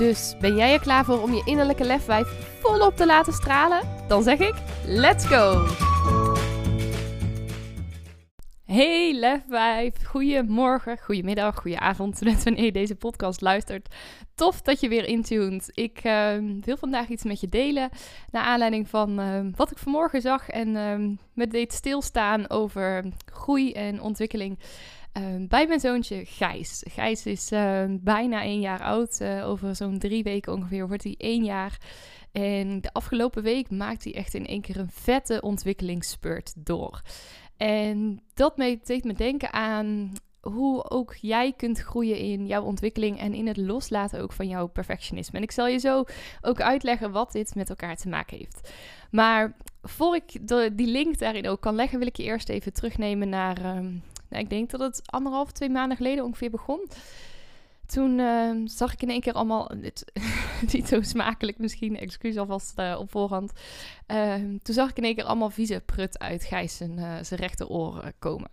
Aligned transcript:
Dus 0.00 0.34
ben 0.38 0.56
jij 0.56 0.72
er 0.72 0.80
klaar 0.80 1.04
voor 1.04 1.22
om 1.22 1.32
je 1.32 1.42
innerlijke 1.44 1.84
lefwijf 1.84 2.28
volop 2.60 2.96
te 2.96 3.06
laten 3.06 3.32
stralen? 3.32 3.80
Dan 4.08 4.22
zeg 4.22 4.38
ik: 4.38 4.54
let's 4.84 5.26
go! 5.26 5.66
Hey 8.64 9.14
lefwijf, 9.14 10.04
goedemorgen, 10.04 10.98
goedemiddag, 10.98 11.56
goedenavond, 11.56 12.20
net 12.20 12.42
wanneer 12.44 12.64
je 12.64 12.72
deze 12.72 12.94
podcast 12.94 13.40
luistert. 13.40 13.94
Tof 14.34 14.62
dat 14.62 14.80
je 14.80 14.88
weer 14.88 15.04
intuned. 15.04 15.70
Ik 15.74 16.04
uh, 16.04 16.34
wil 16.60 16.76
vandaag 16.76 17.08
iets 17.08 17.24
met 17.24 17.40
je 17.40 17.48
delen 17.48 17.90
naar 18.30 18.44
aanleiding 18.44 18.88
van 18.88 19.20
uh, 19.20 19.40
wat 19.56 19.70
ik 19.70 19.78
vanmorgen 19.78 20.20
zag 20.20 20.48
en 20.48 20.68
uh, 20.68 21.16
met 21.34 21.50
deed 21.50 21.72
stilstaan 21.72 22.50
over 22.50 23.04
groei 23.32 23.72
en 23.72 24.00
ontwikkeling. 24.00 24.58
Ehm, 25.12 25.46
bij 25.46 25.66
mijn 25.66 25.80
zoontje 25.80 26.24
Gijs. 26.24 26.84
Gijs 26.88 27.26
is 27.26 27.50
ehm, 27.50 27.98
bijna 28.00 28.42
één 28.42 28.60
jaar 28.60 28.82
oud. 28.82 29.18
Uh, 29.22 29.48
over 29.48 29.76
zo'n 29.76 29.98
drie 29.98 30.22
weken 30.22 30.52
ongeveer 30.52 30.88
wordt 30.88 31.04
hij 31.04 31.14
één 31.18 31.44
jaar. 31.44 31.78
En 32.32 32.80
de 32.80 32.92
afgelopen 32.92 33.42
week 33.42 33.70
maakt 33.70 34.04
hij 34.04 34.14
echt 34.14 34.34
in 34.34 34.46
één 34.46 34.60
keer 34.60 34.78
een 34.78 34.90
vette 34.90 35.40
ontwikkelingsspurt 35.40 36.52
door. 36.56 37.02
En 37.56 38.22
dat 38.34 38.56
deed 38.56 39.04
me 39.04 39.12
denken 39.12 39.52
aan 39.52 40.12
hoe 40.40 40.90
ook 40.90 41.14
jij 41.14 41.52
kunt 41.52 41.78
groeien 41.78 42.18
in 42.18 42.46
jouw 42.46 42.62
ontwikkeling 42.62 43.18
en 43.18 43.34
in 43.34 43.46
het 43.46 43.56
loslaten 43.56 44.20
ook 44.20 44.32
van 44.32 44.48
jouw 44.48 44.66
perfectionisme. 44.66 45.36
En 45.36 45.44
ik 45.44 45.50
zal 45.50 45.66
je 45.66 45.78
zo 45.78 46.04
ook 46.40 46.60
uitleggen 46.60 47.12
wat 47.12 47.32
dit 47.32 47.54
met 47.54 47.68
elkaar 47.68 47.96
te 47.96 48.08
maken 48.08 48.36
heeft. 48.36 48.70
Maar 49.10 49.56
voor 49.82 50.14
ik 50.14 50.46
die 50.76 50.86
link 50.86 51.18
daarin 51.18 51.48
ook 51.48 51.60
kan 51.60 51.74
leggen, 51.74 51.98
wil 51.98 52.06
ik 52.06 52.16
je 52.16 52.22
eerst 52.22 52.48
even 52.48 52.72
terugnemen 52.72 53.28
naar 53.28 53.76
um, 53.76 54.02
nou, 54.30 54.42
ik 54.42 54.50
denk 54.50 54.70
dat 54.70 54.80
het 54.80 55.02
anderhalf, 55.06 55.52
twee 55.52 55.70
maanden 55.70 55.96
geleden 55.96 56.24
ongeveer 56.24 56.50
begon. 56.50 56.88
Toen 57.90 58.18
uh, 58.18 58.50
zag 58.64 58.92
ik 58.92 59.02
in 59.02 59.10
één 59.10 59.20
keer 59.20 59.32
allemaal, 59.32 59.70
dit, 59.80 60.12
niet 60.72 60.88
zo 60.88 61.02
smakelijk 61.02 61.58
misschien, 61.58 61.98
excuus 61.98 62.36
alvast 62.36 62.78
uh, 62.78 62.96
op 62.98 63.10
voorhand. 63.10 63.52
Uh, 64.06 64.34
toen 64.34 64.74
zag 64.74 64.90
ik 64.90 64.96
in 64.96 65.04
één 65.04 65.14
keer 65.14 65.24
allemaal 65.24 65.50
vieze 65.50 65.82
prut 65.86 66.18
uit 66.18 66.44
Gijs 66.44 66.76
zijn, 66.76 66.98
uh, 66.98 67.14
zijn 67.22 67.40
rechteroor 67.40 68.12
komen. 68.18 68.50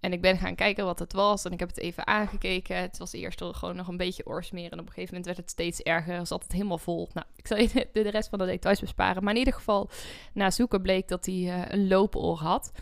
En 0.00 0.12
ik 0.12 0.20
ben 0.20 0.38
gaan 0.38 0.54
kijken 0.54 0.84
wat 0.84 0.98
het 0.98 1.12
was 1.12 1.44
en 1.44 1.52
ik 1.52 1.58
heb 1.58 1.68
het 1.68 1.78
even 1.78 2.06
aangekeken. 2.06 2.76
Het 2.76 2.98
was 2.98 3.12
eerst 3.12 3.42
gewoon 3.44 3.76
nog 3.76 3.88
een 3.88 3.96
beetje 3.96 4.26
oorsmeren 4.26 4.70
en 4.70 4.78
op 4.78 4.86
een 4.86 4.92
gegeven 4.92 5.14
moment 5.14 5.26
werd 5.26 5.38
het 5.38 5.50
steeds 5.50 5.80
erger. 5.80 6.26
Zat 6.26 6.42
het 6.42 6.52
helemaal 6.52 6.78
vol. 6.78 7.08
Nou, 7.12 7.26
ik 7.36 7.46
zal 7.46 7.56
je 7.62 7.68
de, 7.72 8.02
de 8.02 8.10
rest 8.10 8.28
van 8.28 8.38
de 8.38 8.46
details 8.46 8.80
besparen. 8.80 9.22
Maar 9.22 9.32
in 9.32 9.38
ieder 9.38 9.54
geval, 9.54 9.90
na 10.32 10.50
zoeken 10.50 10.82
bleek 10.82 11.08
dat 11.08 11.26
hij 11.26 11.66
een 11.68 11.88
loopoor 11.88 12.38
had. 12.38 12.72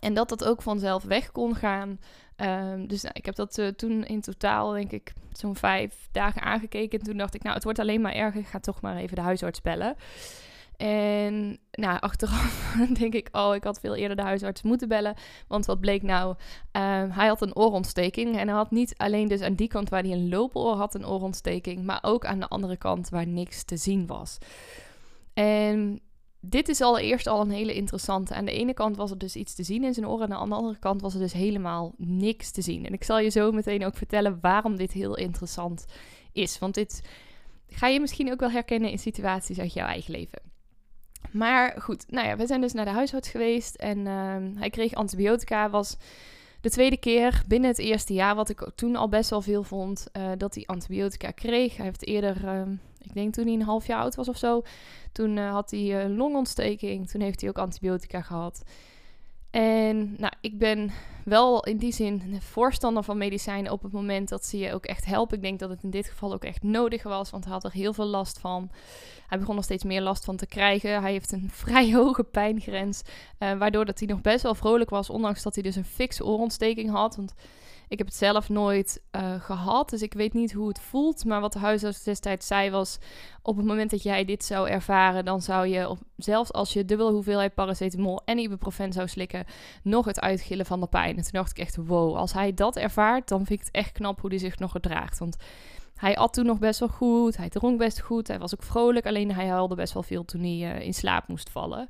En 0.00 0.14
dat 0.14 0.28
dat 0.28 0.44
ook 0.44 0.62
vanzelf 0.62 1.04
weg 1.04 1.32
kon 1.32 1.54
gaan. 1.54 1.98
Um, 2.36 2.86
dus 2.86 3.02
nou, 3.02 3.14
ik 3.14 3.24
heb 3.24 3.34
dat 3.34 3.58
uh, 3.58 3.68
toen 3.68 4.04
in 4.04 4.20
totaal, 4.20 4.72
denk 4.72 4.92
ik, 4.92 5.12
zo'n 5.32 5.56
vijf 5.56 6.08
dagen 6.12 6.42
aangekeken. 6.42 6.98
En 6.98 7.04
toen 7.04 7.16
dacht 7.16 7.34
ik, 7.34 7.42
nou, 7.42 7.54
het 7.54 7.64
wordt 7.64 7.78
alleen 7.78 8.00
maar 8.00 8.14
erger. 8.14 8.40
Ik 8.40 8.46
ga 8.46 8.60
toch 8.60 8.80
maar 8.80 8.96
even 8.96 9.16
de 9.16 9.22
huisarts 9.22 9.62
bellen. 9.62 9.96
En 10.76 11.58
nou, 11.70 12.00
achteraf 12.00 12.76
denk 12.98 13.14
ik, 13.14 13.28
oh, 13.32 13.54
ik 13.54 13.64
had 13.64 13.80
veel 13.80 13.94
eerder 13.94 14.16
de 14.16 14.22
huisarts 14.22 14.62
moeten 14.62 14.88
bellen. 14.88 15.14
Want 15.48 15.66
wat 15.66 15.80
bleek 15.80 16.02
nou? 16.02 16.34
Uh, 16.72 17.16
hij 17.16 17.26
had 17.26 17.42
een 17.42 17.56
oorontsteking. 17.56 18.38
En 18.38 18.48
hij 18.48 18.56
had 18.56 18.70
niet 18.70 18.94
alleen 18.96 19.28
dus 19.28 19.40
aan 19.40 19.54
die 19.54 19.68
kant 19.68 19.88
waar 19.88 20.02
hij 20.02 20.12
een 20.12 20.28
loopoor 20.28 20.74
had 20.74 20.94
een 20.94 21.06
oorontsteking. 21.06 21.84
Maar 21.84 21.98
ook 22.02 22.24
aan 22.24 22.40
de 22.40 22.48
andere 22.48 22.76
kant 22.76 23.08
waar 23.08 23.26
niks 23.26 23.64
te 23.64 23.76
zien 23.76 24.06
was. 24.06 24.38
En 25.34 26.00
dit 26.48 26.68
is 26.68 26.80
allereerst 26.80 27.26
al 27.26 27.40
een 27.40 27.50
hele 27.50 27.74
interessante. 27.74 28.34
Aan 28.34 28.44
de 28.44 28.52
ene 28.52 28.74
kant 28.74 28.96
was 28.96 29.10
er 29.10 29.18
dus 29.18 29.36
iets 29.36 29.54
te 29.54 29.62
zien 29.62 29.84
in 29.84 29.94
zijn 29.94 30.08
oren. 30.08 30.30
En 30.30 30.36
aan 30.36 30.48
de 30.48 30.54
andere 30.54 30.78
kant 30.78 31.00
was 31.00 31.14
er 31.14 31.20
dus 31.20 31.32
helemaal 31.32 31.94
niks 31.96 32.50
te 32.50 32.62
zien. 32.62 32.86
En 32.86 32.92
ik 32.92 33.04
zal 33.04 33.18
je 33.18 33.30
zo 33.30 33.52
meteen 33.52 33.84
ook 33.84 33.96
vertellen 33.96 34.38
waarom 34.40 34.76
dit 34.76 34.92
heel 34.92 35.16
interessant 35.16 35.84
is. 36.32 36.58
Want 36.58 36.74
dit 36.74 37.08
ga 37.68 37.86
je 37.86 38.00
misschien 38.00 38.32
ook 38.32 38.40
wel 38.40 38.50
herkennen 38.50 38.90
in 38.90 38.98
situaties 38.98 39.58
uit 39.58 39.72
jouw 39.72 39.86
eigen 39.86 40.12
leven. 40.12 40.40
Maar 41.30 41.76
goed, 41.80 42.04
nou 42.08 42.26
ja, 42.26 42.36
we 42.36 42.46
zijn 42.46 42.60
dus 42.60 42.72
naar 42.72 42.84
de 42.84 42.90
huisarts 42.90 43.28
geweest. 43.28 43.74
En 43.74 43.98
uh, 43.98 44.36
hij 44.54 44.70
kreeg 44.70 44.94
antibiotica. 44.94 45.70
Was 45.70 45.96
de 46.60 46.70
tweede 46.70 46.96
keer 46.96 47.42
binnen 47.48 47.70
het 47.70 47.78
eerste 47.78 48.12
jaar, 48.12 48.34
wat 48.34 48.48
ik 48.48 48.70
toen 48.74 48.96
al 48.96 49.08
best 49.08 49.30
wel 49.30 49.42
veel 49.42 49.62
vond, 49.62 50.06
uh, 50.12 50.30
dat 50.36 50.54
hij 50.54 50.66
antibiotica 50.66 51.30
kreeg. 51.30 51.76
Hij 51.76 51.86
heeft 51.86 52.06
eerder, 52.06 52.44
uh, 52.44 52.62
ik 53.06 53.14
denk 53.14 53.34
toen 53.34 53.44
hij 53.44 53.54
een 53.54 53.62
half 53.62 53.86
jaar 53.86 54.00
oud 54.00 54.14
was 54.14 54.28
of 54.28 54.36
zo, 54.36 54.62
toen 55.12 55.36
uh, 55.36 55.50
had 55.50 55.70
hij 55.70 56.04
een 56.04 56.16
longontsteking. 56.16 57.10
Toen 57.10 57.20
heeft 57.20 57.40
hij 57.40 57.50
ook 57.50 57.58
antibiotica 57.58 58.20
gehad. 58.20 58.62
En 59.50 60.14
nou, 60.18 60.32
ik 60.40 60.58
ben 60.58 60.90
wel 61.24 61.64
in 61.64 61.76
die 61.76 61.92
zin 61.92 62.40
voorstander 62.40 63.02
van 63.02 63.18
medicijnen 63.18 63.72
op 63.72 63.82
het 63.82 63.92
moment 63.92 64.28
dat 64.28 64.44
ze 64.44 64.58
je 64.58 64.72
ook 64.72 64.86
echt 64.86 65.04
helpen. 65.04 65.36
Ik 65.36 65.42
denk 65.42 65.58
dat 65.58 65.70
het 65.70 65.82
in 65.82 65.90
dit 65.90 66.06
geval 66.08 66.32
ook 66.32 66.44
echt 66.44 66.62
nodig 66.62 67.02
was, 67.02 67.30
want 67.30 67.44
hij 67.44 67.52
had 67.52 67.64
er 67.64 67.72
heel 67.72 67.92
veel 67.92 68.06
last 68.06 68.38
van. 68.38 68.70
Hij 69.26 69.38
begon 69.38 69.56
er 69.56 69.62
steeds 69.62 69.84
meer 69.84 70.00
last 70.00 70.24
van 70.24 70.36
te 70.36 70.46
krijgen. 70.46 71.02
Hij 71.02 71.12
heeft 71.12 71.32
een 71.32 71.50
vrij 71.64 71.92
hoge 71.92 72.24
pijngrens, 72.24 73.02
uh, 73.38 73.58
waardoor 73.58 73.84
dat 73.84 73.98
hij 73.98 74.08
nog 74.08 74.20
best 74.20 74.42
wel 74.42 74.54
vrolijk 74.54 74.90
was, 74.90 75.10
ondanks 75.10 75.42
dat 75.42 75.54
hij 75.54 75.62
dus 75.62 75.76
een 75.76 75.84
fikse 75.84 76.24
oorontsteking 76.24 76.90
had. 76.90 77.16
Want 77.16 77.34
ik 77.88 77.98
heb 77.98 78.06
het 78.06 78.16
zelf 78.16 78.48
nooit 78.48 79.02
uh, 79.16 79.40
gehad, 79.40 79.90
dus 79.90 80.02
ik 80.02 80.12
weet 80.12 80.32
niet 80.32 80.52
hoe 80.52 80.68
het 80.68 80.80
voelt. 80.80 81.24
Maar 81.24 81.40
wat 81.40 81.52
de 81.52 81.58
huisarts 81.58 82.02
destijds 82.02 82.46
zei 82.46 82.70
was... 82.70 82.98
op 83.42 83.56
het 83.56 83.66
moment 83.66 83.90
dat 83.90 84.02
jij 84.02 84.24
dit 84.24 84.44
zou 84.44 84.68
ervaren... 84.68 85.24
dan 85.24 85.42
zou 85.42 85.66
je, 85.66 85.88
op, 85.88 85.98
zelfs 86.16 86.52
als 86.52 86.72
je 86.72 86.84
dubbele 86.84 87.10
hoeveelheid 87.10 87.54
paracetamol 87.54 88.22
en 88.24 88.38
ibuprofen 88.38 88.92
zou 88.92 89.08
slikken... 89.08 89.44
nog 89.82 90.04
het 90.04 90.20
uitgillen 90.20 90.66
van 90.66 90.80
de 90.80 90.86
pijn. 90.86 91.16
En 91.16 91.22
toen 91.22 91.30
dacht 91.32 91.50
ik 91.50 91.58
echt, 91.58 91.76
wow, 91.76 92.16
als 92.16 92.32
hij 92.32 92.54
dat 92.54 92.76
ervaart... 92.76 93.28
dan 93.28 93.46
vind 93.46 93.60
ik 93.60 93.66
het 93.66 93.74
echt 93.74 93.92
knap 93.92 94.20
hoe 94.20 94.30
hij 94.30 94.38
zich 94.38 94.58
nog 94.58 94.70
gedraagt. 94.70 95.18
Want 95.18 95.36
hij 95.96 96.16
at 96.16 96.32
toen 96.32 96.46
nog 96.46 96.58
best 96.58 96.80
wel 96.80 96.88
goed, 96.88 97.36
hij 97.36 97.48
dronk 97.48 97.78
best 97.78 98.00
goed, 98.00 98.28
hij 98.28 98.38
was 98.38 98.54
ook 98.54 98.62
vrolijk. 98.62 99.06
Alleen 99.06 99.34
hij 99.34 99.46
huilde 99.46 99.74
best 99.74 99.92
wel 99.92 100.02
veel 100.02 100.24
toen 100.24 100.40
hij 100.40 100.76
uh, 100.76 100.80
in 100.80 100.94
slaap 100.94 101.28
moest 101.28 101.50
vallen. 101.50 101.88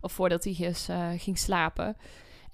Of 0.00 0.12
voordat 0.12 0.44
hij 0.44 0.74
uh, 0.90 1.08
ging 1.16 1.38
slapen. 1.38 1.96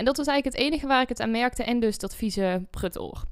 En 0.00 0.06
dat 0.06 0.16
was 0.16 0.26
eigenlijk 0.26 0.56
het 0.56 0.66
enige 0.66 0.86
waar 0.86 1.02
ik 1.02 1.08
het 1.08 1.20
aan 1.20 1.30
merkte. 1.30 1.64
En 1.64 1.80
dus 1.80 1.98
dat 1.98 2.14
vieze 2.14 2.66
prutoor. 2.70 3.24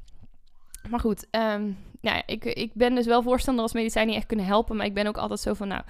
Maar 0.91 1.01
goed, 1.01 1.27
um, 1.31 1.77
ja, 2.01 2.23
ik, 2.27 2.45
ik 2.45 2.71
ben 2.75 2.95
dus 2.95 3.07
wel 3.07 3.23
voorstander 3.23 3.63
als 3.63 3.73
medicijnen 3.73 4.15
echt 4.15 4.27
kunnen 4.27 4.47
helpen. 4.47 4.77
Maar 4.77 4.87
ik 4.87 4.95
ben 4.95 5.07
ook 5.07 5.17
altijd 5.17 5.41
zo 5.41 5.55
van, 5.55 5.69
nou, 5.69 5.83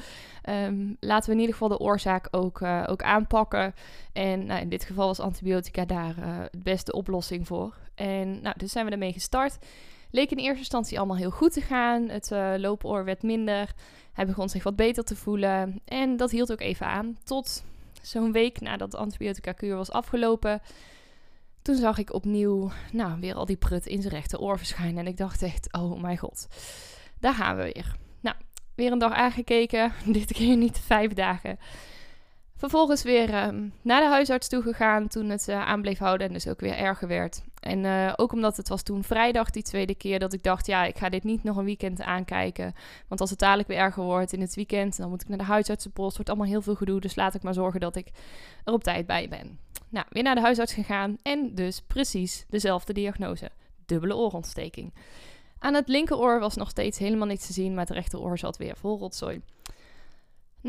um, 0.49 0.97
laten 1.01 1.29
we 1.29 1.35
in 1.35 1.41
ieder 1.41 1.55
geval 1.55 1.69
de 1.69 1.79
oorzaak 1.79 2.29
ook, 2.31 2.61
uh, 2.61 2.85
ook 2.87 3.03
aanpakken. 3.03 3.75
En 4.13 4.47
nou, 4.47 4.61
in 4.61 4.69
dit 4.69 4.85
geval 4.85 5.07
was 5.07 5.21
antibiotica 5.21 5.85
daar 5.85 6.15
uh, 6.19 6.39
de 6.51 6.59
beste 6.59 6.93
oplossing 6.93 7.47
voor. 7.47 7.77
En 7.95 8.41
nou, 8.43 8.55
dus 8.59 8.73
zijn 8.73 8.87
we 8.87 8.93
ermee 8.93 9.13
gestart. 9.13 9.59
Leek 10.11 10.31
in 10.31 10.39
eerste 10.39 10.59
instantie 10.59 10.99
allemaal 10.99 11.17
heel 11.17 11.31
goed 11.31 11.53
te 11.53 11.61
gaan. 11.61 12.09
Het 12.09 12.31
uh, 12.31 12.53
loopoor 12.57 13.05
werd 13.05 13.23
minder. 13.23 13.73
Hij 14.13 14.27
begon 14.27 14.49
zich 14.49 14.63
wat 14.63 14.77
beter 14.77 15.05
te 15.05 15.17
voelen. 15.17 15.81
En 15.85 16.17
dat 16.17 16.31
hield 16.31 16.53
ook 16.53 16.61
even 16.61 16.87
aan. 16.87 17.19
Tot 17.25 17.65
zo'n 18.03 18.33
week 18.33 18.61
nadat 18.61 18.91
de 18.91 18.97
antibiotica-kuur 18.97 19.77
was 19.77 19.91
afgelopen. 19.91 20.61
Toen 21.63 21.77
zag 21.77 21.99
ik 21.99 22.13
opnieuw, 22.13 22.71
nou, 22.93 23.21
weer 23.21 23.35
al 23.35 23.45
die 23.45 23.57
prut 23.57 23.87
in 23.87 24.03
zijn 24.03 24.15
rechteroor 24.15 24.59
verschijnen. 24.59 24.99
En 24.99 25.07
ik 25.07 25.17
dacht 25.17 25.43
echt, 25.43 25.73
oh 25.73 26.01
mijn 26.01 26.19
god, 26.19 26.49
daar 27.21 27.35
gaan 27.35 27.57
we 27.57 27.63
weer. 27.63 27.97
Nou, 28.21 28.37
weer 28.75 28.93
een 28.93 28.99
dag 28.99 29.13
aangekeken. 29.13 29.93
Dit 30.07 30.33
keer 30.33 30.57
niet 30.57 30.79
vijf 30.79 31.13
dagen. 31.13 31.59
Vervolgens 32.59 33.03
weer 33.03 33.47
um, 33.47 33.73
naar 33.83 34.01
de 34.01 34.07
huisarts 34.07 34.49
toe 34.49 34.63
gegaan 34.63 35.09
toen 35.09 35.29
het 35.29 35.49
uh, 35.49 35.67
aan 35.67 35.83
bleef 35.83 35.99
houden 35.99 36.27
en 36.27 36.33
dus 36.33 36.49
ook 36.49 36.61
weer 36.61 36.77
erger 36.77 37.09
werd. 37.09 37.43
En 37.61 37.85
uh, 37.85 38.13
ook 38.17 38.33
omdat 38.33 38.57
het 38.57 38.69
was 38.69 38.83
toen 38.83 39.05
vrijdag 39.05 39.51
die 39.51 39.63
tweede 39.63 39.95
keer 39.95 40.19
dat 40.19 40.33
ik 40.33 40.43
dacht, 40.43 40.67
ja, 40.67 40.85
ik 40.85 40.99
ga 40.99 41.09
dit 41.09 41.25
niet 41.25 41.43
nog 41.43 41.57
een 41.57 41.65
weekend 41.65 42.03
aankijken. 42.03 42.75
Want 43.09 43.21
als 43.21 43.31
het 43.31 43.39
dadelijk 43.39 43.69
weer 43.69 43.79
erger 43.79 44.03
wordt 44.03 44.33
in 44.33 44.41
het 44.41 44.55
weekend, 44.55 44.97
dan 44.97 45.09
moet 45.09 45.21
ik 45.21 45.29
naar 45.29 45.39
de 45.39 45.45
huisartsenpost. 45.45 46.15
wordt 46.15 46.31
allemaal 46.31 46.49
heel 46.49 46.63
veel 46.63 46.75
gedoe, 46.75 47.01
dus 47.01 47.17
laat 47.17 47.35
ik 47.35 47.43
maar 47.43 47.55
zorgen 47.55 47.81
dat 47.81 47.97
ik 47.97 48.09
er 48.65 48.73
op 48.73 48.83
tijd 48.83 49.07
bij 49.07 49.29
ben. 49.29 49.59
Nou, 49.89 50.07
weer 50.11 50.23
naar 50.23 50.35
de 50.35 50.41
huisarts 50.41 50.73
gegaan 50.73 51.17
en 51.23 51.55
dus 51.55 51.81
precies 51.81 52.45
dezelfde 52.49 52.93
diagnose. 52.93 53.51
Dubbele 53.87 54.17
oorontsteking. 54.17 54.95
Aan 55.59 55.75
het 55.75 55.89
linkeroor 55.89 56.41
was 56.41 56.57
nog 56.57 56.71
steeds 56.71 56.99
helemaal 56.99 57.27
niks 57.27 57.47
te 57.47 57.53
zien, 57.53 57.75
maar 57.75 57.87
het 57.87 57.95
rechteroor 57.95 58.39
zat 58.39 58.57
weer 58.57 58.77
vol 58.77 58.99
rotzooi. 58.99 59.43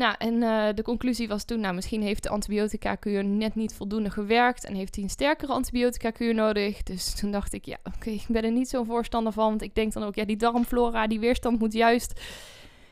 Nou, 0.00 0.14
en 0.18 0.34
uh, 0.34 0.68
de 0.74 0.82
conclusie 0.82 1.28
was 1.28 1.44
toen, 1.44 1.60
nou, 1.60 1.74
misschien 1.74 2.02
heeft 2.02 2.22
de 2.22 2.28
antibiotica-kuur 2.28 3.24
net 3.24 3.54
niet 3.54 3.74
voldoende 3.74 4.10
gewerkt 4.10 4.64
en 4.64 4.74
heeft 4.74 4.94
hij 4.94 5.04
een 5.04 5.10
sterkere 5.10 5.52
antibiotica-kuur 5.52 6.34
nodig. 6.34 6.82
Dus 6.82 7.14
toen 7.14 7.30
dacht 7.30 7.52
ik, 7.52 7.64
ja, 7.64 7.76
oké, 7.84 8.10
ik 8.10 8.24
ben 8.28 8.44
er 8.44 8.50
niet 8.50 8.68
zo'n 8.68 8.86
voorstander 8.86 9.32
van, 9.32 9.48
want 9.48 9.62
ik 9.62 9.74
denk 9.74 9.92
dan 9.92 10.02
ook, 10.02 10.14
ja, 10.14 10.24
die 10.24 10.36
darmflora, 10.36 11.06
die 11.06 11.20
weerstand 11.20 11.58
moet 11.58 11.72
juist 11.72 12.20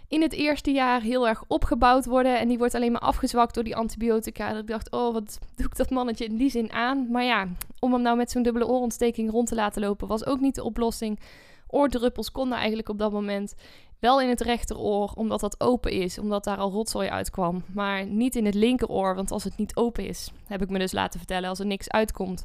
in 0.09 0.23
het 0.23 0.33
eerste 0.33 0.71
jaar 0.71 1.01
heel 1.01 1.29
erg 1.29 1.45
opgebouwd 1.47 2.07
worden. 2.07 2.39
En 2.39 2.49
die 2.49 2.59
wordt 2.59 2.75
alleen 2.75 2.93
maar 2.93 3.01
afgezwakt 3.01 3.55
door 3.55 3.65
die 3.65 3.77
antibiotica. 3.77 4.49
Dat 4.53 4.63
ik 4.63 4.67
dacht, 4.67 4.91
oh, 4.91 5.13
wat 5.13 5.39
doe 5.57 5.67
ik 5.67 5.77
dat 5.77 5.91
mannetje 5.91 6.25
in 6.25 6.37
die 6.37 6.51
zin 6.51 6.73
aan? 6.73 7.07
Maar 7.11 7.25
ja, 7.25 7.49
om 7.79 7.93
hem 7.93 8.03
nou 8.03 8.17
met 8.17 8.31
zo'n 8.31 8.43
dubbele 8.43 8.67
oorontsteking 8.67 9.31
rond 9.31 9.49
te 9.49 9.55
laten 9.55 9.83
lopen 9.83 10.09
was 10.09 10.27
ook 10.27 10.41
niet 10.41 10.55
de 10.55 10.65
oplossing. 10.65 11.19
Oordruppels 11.69 12.33
konden 12.33 12.59
eigenlijk 12.59 12.89
op 12.89 12.99
dat 12.99 13.13
moment 13.13 13.55
wel 13.99 14.21
in 14.21 14.29
het 14.29 14.41
rechteroor, 14.41 15.13
omdat 15.15 15.41
dat 15.41 15.61
open 15.61 15.93
is, 15.93 16.19
omdat 16.19 16.45
daar 16.45 16.57
al 16.57 16.71
rotzooi 16.71 17.09
uitkwam. 17.09 17.65
Maar 17.73 18.07
niet 18.07 18.37
in 18.37 18.45
het 18.45 18.55
linkeroor, 18.55 19.15
want 19.15 19.31
als 19.31 19.45
het 19.45 19.57
niet 19.57 19.77
open 19.77 20.07
is, 20.07 20.31
heb 20.47 20.63
ik 20.63 20.71
me 20.71 20.79
dus 20.79 20.93
laten 20.93 21.19
vertellen, 21.19 21.49
als 21.49 21.59
er 21.59 21.67
niks 21.67 21.91
uitkomt, 21.91 22.45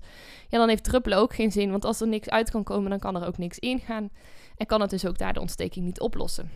ja, 0.50 0.58
dan 0.58 0.70
heeft 0.70 0.84
druppelen 0.84 1.18
ook 1.18 1.34
geen 1.34 1.52
zin. 1.52 1.72
Want 1.72 1.86
als 1.86 2.02
er 2.02 2.08
niks 2.08 2.30
uit 2.30 2.52
kan 2.52 2.64
komen, 2.64 2.90
dan 2.90 3.00
kan 3.00 3.16
er 3.16 3.28
ook 3.28 3.38
niks 3.38 3.60
ingaan. 3.60 4.10
En 4.58 4.66
kan 4.66 4.82
het 4.82 4.90
dus 4.90 5.06
ook 5.06 5.18
daar 5.18 5.34
de 5.34 5.40
ontsteking 5.40 5.86
niet 5.86 6.00
oplossen. 6.00 6.52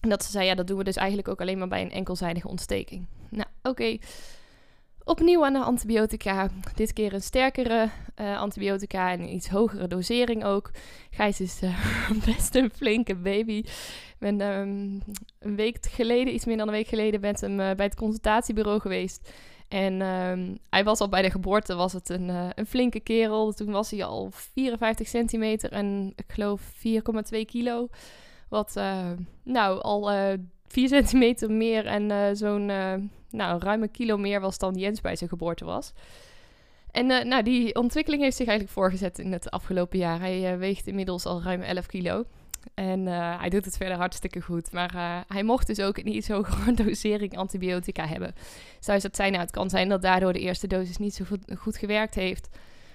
En 0.00 0.08
dat 0.08 0.24
ze 0.24 0.30
zei, 0.30 0.46
ja, 0.46 0.54
dat 0.54 0.66
doen 0.66 0.78
we 0.78 0.84
dus 0.84 0.96
eigenlijk 0.96 1.28
ook 1.28 1.40
alleen 1.40 1.58
maar 1.58 1.68
bij 1.68 1.82
een 1.82 1.90
enkelzijdige 1.90 2.48
ontsteking. 2.48 3.06
Nou, 3.28 3.48
oké. 3.62 3.98
Opnieuw 5.10 5.44
aan 5.44 5.52
de 5.52 5.58
antibiotica. 5.58 6.48
Dit 6.74 6.92
keer 6.92 7.12
een 7.12 7.22
sterkere 7.22 7.88
uh, 8.20 8.38
antibiotica 8.38 9.10
en 9.10 9.34
iets 9.34 9.48
hogere 9.48 9.86
dosering 9.86 10.44
ook. 10.44 10.70
Gijs 11.10 11.40
is 11.40 11.60
best 12.26 12.54
een 12.54 12.70
flinke 12.70 13.14
baby. 13.16 13.64
Ben 14.18 14.40
um, 14.40 15.02
een 15.38 15.56
week 15.56 15.86
geleden, 15.86 16.34
iets 16.34 16.44
meer 16.44 16.56
dan 16.56 16.66
een 16.66 16.72
week 16.72 16.86
geleden, 16.86 17.20
met 17.20 17.40
hem 17.40 17.60
uh, 17.60 17.70
bij 17.74 17.86
het 17.86 17.94
consultatiebureau 17.94 18.80
geweest. 18.80 19.30
En 19.68 20.00
um, 20.00 20.58
hij 20.68 20.84
was 20.84 21.00
al 21.00 21.08
bij 21.08 21.22
de 21.22 21.30
geboorte, 21.30 21.74
was 21.74 21.92
het 21.92 22.08
een, 22.08 22.28
een 22.54 22.66
flinke 22.66 23.00
kerel. 23.00 23.52
Toen 23.52 23.70
was 23.70 23.90
hij 23.90 24.04
al 24.04 24.30
54 24.32 25.08
centimeter 25.08 25.72
en 25.72 26.12
ik 26.16 26.32
geloof 26.32 26.60
4,2 27.32 27.40
kilo. 27.46 27.88
Wat 28.48 28.74
nou 29.44 29.80
al 29.80 30.10
4 30.70 30.88
centimeter 30.98 31.50
meer 31.50 31.86
en 31.86 32.36
zo'n 32.36 32.66
nou, 33.30 33.54
een 33.54 33.60
ruime 33.60 33.88
kilo 33.88 34.16
meer 34.16 34.40
was 34.40 34.58
dan 34.58 34.74
Jens 34.74 35.00
bij 35.00 35.16
zijn 35.16 35.30
geboorte 35.30 35.64
was. 35.64 35.92
En 36.90 37.10
uh, 37.10 37.22
nou, 37.22 37.42
die 37.42 37.74
ontwikkeling 37.74 38.22
heeft 38.22 38.36
zich 38.36 38.46
eigenlijk 38.46 38.78
voorgezet 38.78 39.18
in 39.18 39.32
het 39.32 39.50
afgelopen 39.50 39.98
jaar. 39.98 40.20
Hij 40.20 40.58
weegt 40.58 40.86
inmiddels 40.86 41.24
al 41.26 41.42
ruim 41.42 41.62
11 41.62 41.86
kilo. 41.86 42.24
En 42.74 43.06
hij 43.06 43.48
doet 43.48 43.64
het 43.64 43.76
verder 43.76 43.96
hartstikke 43.96 44.40
goed. 44.40 44.72
Maar 44.72 45.24
hij 45.28 45.42
mocht 45.42 45.66
dus 45.66 45.80
ook 45.80 45.96
een 45.96 46.14
iets 46.14 46.28
hogere 46.36 46.72
dosering 46.72 47.36
antibiotica 47.36 48.06
hebben. 48.06 48.34
Zou 48.80 49.00
het 49.02 49.16
zijn? 49.16 49.30
Nou, 49.32 49.42
het 49.42 49.52
kan 49.52 49.70
zijn 49.70 49.88
dat 49.88 50.02
daardoor 50.02 50.32
de 50.32 50.40
eerste 50.40 50.66
dosis 50.66 50.96
niet 50.96 51.14
zo 51.14 51.24
goed, 51.24 51.44
goed 51.58 51.76
gewerkt 51.76 52.14
heeft. 52.14 52.48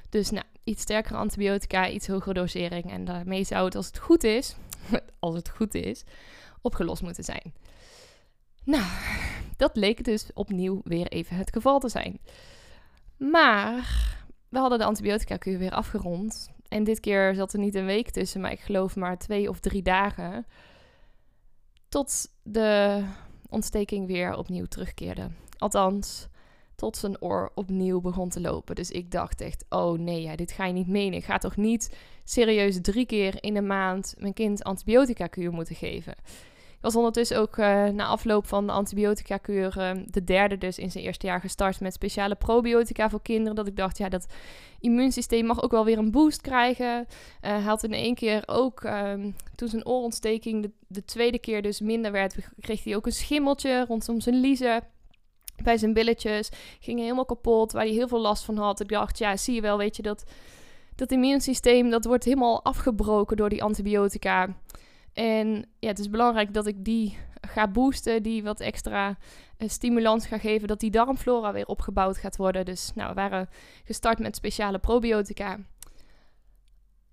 Dus 0.09 0.29
nou, 0.29 0.45
iets 0.63 0.81
sterkere 0.81 1.17
antibiotica, 1.17 1.89
iets 1.89 2.07
hogere 2.07 2.33
dosering. 2.33 2.91
En 2.91 3.05
daarmee 3.05 3.43
zou 3.43 3.65
het, 3.65 3.75
als 3.75 3.85
het 3.87 3.99
goed 3.99 4.23
is, 4.23 4.55
als 5.19 5.35
het 5.35 5.49
goed 5.49 5.73
is, 5.73 6.03
opgelost 6.65 7.01
moeten 7.01 7.23
zijn. 7.23 7.53
Nou, 8.63 8.85
dat 9.57 9.75
leek 9.75 10.03
dus 10.03 10.29
opnieuw 10.33 10.81
weer 10.83 11.07
even 11.07 11.37
het 11.37 11.53
geval 11.53 11.79
te 11.79 11.89
zijn. 11.89 12.19
Maar 13.17 14.15
we 14.49 14.57
hadden 14.57 14.79
de 14.79 14.85
antibiotica-kuur 14.85 15.57
weer 15.57 15.71
afgerond. 15.71 16.51
En 16.67 16.83
dit 16.83 16.99
keer 16.99 17.35
zat 17.35 17.53
er 17.53 17.59
niet 17.59 17.75
een 17.75 17.85
week 17.85 18.09
tussen, 18.09 18.41
maar 18.41 18.51
ik 18.51 18.59
geloof 18.59 18.95
maar 18.95 19.17
twee 19.17 19.49
of 19.49 19.59
drie 19.59 19.81
dagen. 19.81 20.45
Tot 21.89 22.31
de 22.43 23.03
ontsteking 23.49 24.07
weer 24.07 24.37
opnieuw 24.37 24.65
terugkeerde. 24.65 25.27
Althans, 25.57 26.27
tot 26.75 26.97
zijn 26.97 27.21
oor 27.21 27.51
opnieuw 27.55 28.01
begon 28.01 28.29
te 28.29 28.41
lopen. 28.41 28.75
Dus 28.75 28.91
ik 28.91 29.11
dacht 29.11 29.41
echt, 29.41 29.65
oh 29.69 29.99
nee, 29.99 30.21
ja, 30.21 30.35
dit 30.35 30.51
ga 30.51 30.65
je 30.65 30.73
niet 30.73 30.87
menen. 30.87 31.19
Ik 31.19 31.25
ga 31.25 31.37
toch 31.37 31.55
niet 31.55 31.95
serieus 32.23 32.81
drie 32.81 33.05
keer 33.05 33.43
in 33.43 33.55
een 33.55 33.67
maand 33.67 34.15
mijn 34.17 34.33
kind 34.33 34.63
antibiotica-kuur 34.63 35.51
moeten 35.51 35.75
geven 35.75 36.15
was 36.85 36.95
ondertussen 36.95 37.39
ook 37.39 37.57
uh, 37.57 37.85
na 37.85 38.05
afloop 38.05 38.47
van 38.47 38.65
de 38.65 38.71
antibiotica-kuur, 38.71 39.75
uh, 39.77 39.91
de 40.05 40.23
derde 40.23 40.57
dus 40.57 40.77
in 40.77 40.91
zijn 40.91 41.03
eerste 41.03 41.25
jaar 41.25 41.39
gestart 41.39 41.79
met 41.79 41.93
speciale 41.93 42.35
probiotica 42.35 43.09
voor 43.09 43.21
kinderen. 43.21 43.55
Dat 43.55 43.67
ik 43.67 43.75
dacht, 43.75 43.97
ja, 43.97 44.09
dat 44.09 44.27
immuunsysteem 44.79 45.45
mag 45.45 45.61
ook 45.61 45.71
wel 45.71 45.85
weer 45.85 45.97
een 45.97 46.11
boost 46.11 46.41
krijgen. 46.41 46.97
Uh, 46.97 47.05
hij 47.39 47.61
had 47.61 47.83
in 47.83 47.93
één 47.93 48.15
keer 48.15 48.43
ook, 48.45 48.83
um, 48.83 49.35
toen 49.55 49.67
zijn 49.67 49.85
oorontsteking 49.85 50.61
de, 50.61 50.71
de, 50.87 51.05
tweede 51.05 51.39
keer 51.39 51.61
dus 51.61 51.81
minder 51.81 52.11
werd, 52.11 52.35
kreeg 52.59 52.83
hij 52.83 52.95
ook 52.95 53.05
een 53.05 53.11
schimmeltje 53.11 53.85
rondom 53.87 54.21
zijn 54.21 54.39
liezen. 54.39 54.83
Bij 55.63 55.77
zijn 55.77 55.93
billetjes 55.93 56.49
ging 56.79 56.99
helemaal 56.99 57.25
kapot, 57.25 57.71
waar 57.71 57.83
hij 57.83 57.93
heel 57.93 58.07
veel 58.07 58.21
last 58.21 58.43
van 58.43 58.57
had. 58.57 58.79
Ik 58.79 58.89
dacht, 58.89 59.17
ja, 59.17 59.37
zie 59.37 59.55
je 59.55 59.61
wel, 59.61 59.77
weet 59.77 59.95
je, 59.95 60.01
dat, 60.01 60.23
dat 60.95 61.11
immuunsysteem, 61.11 61.89
dat 61.89 62.05
wordt 62.05 62.23
helemaal 62.23 62.63
afgebroken 62.63 63.37
door 63.37 63.49
die 63.49 63.63
antibiotica. 63.63 64.55
En 65.15 65.65
ja, 65.79 65.87
het 65.87 65.99
is 65.99 66.09
belangrijk 66.09 66.53
dat 66.53 66.67
ik 66.67 66.85
die 66.85 67.17
ga 67.41 67.67
boosten, 67.67 68.23
die 68.23 68.43
wat 68.43 68.59
extra 68.59 69.17
uh, 69.57 69.69
stimulans 69.69 70.25
ga 70.25 70.37
geven, 70.37 70.67
dat 70.67 70.79
die 70.79 70.91
darmflora 70.91 71.51
weer 71.51 71.65
opgebouwd 71.65 72.17
gaat 72.17 72.35
worden. 72.35 72.65
Dus 72.65 72.91
nou, 72.95 73.09
we 73.09 73.15
waren 73.15 73.49
gestart 73.83 74.19
met 74.19 74.35
speciale 74.35 74.79
probiotica. 74.79 75.59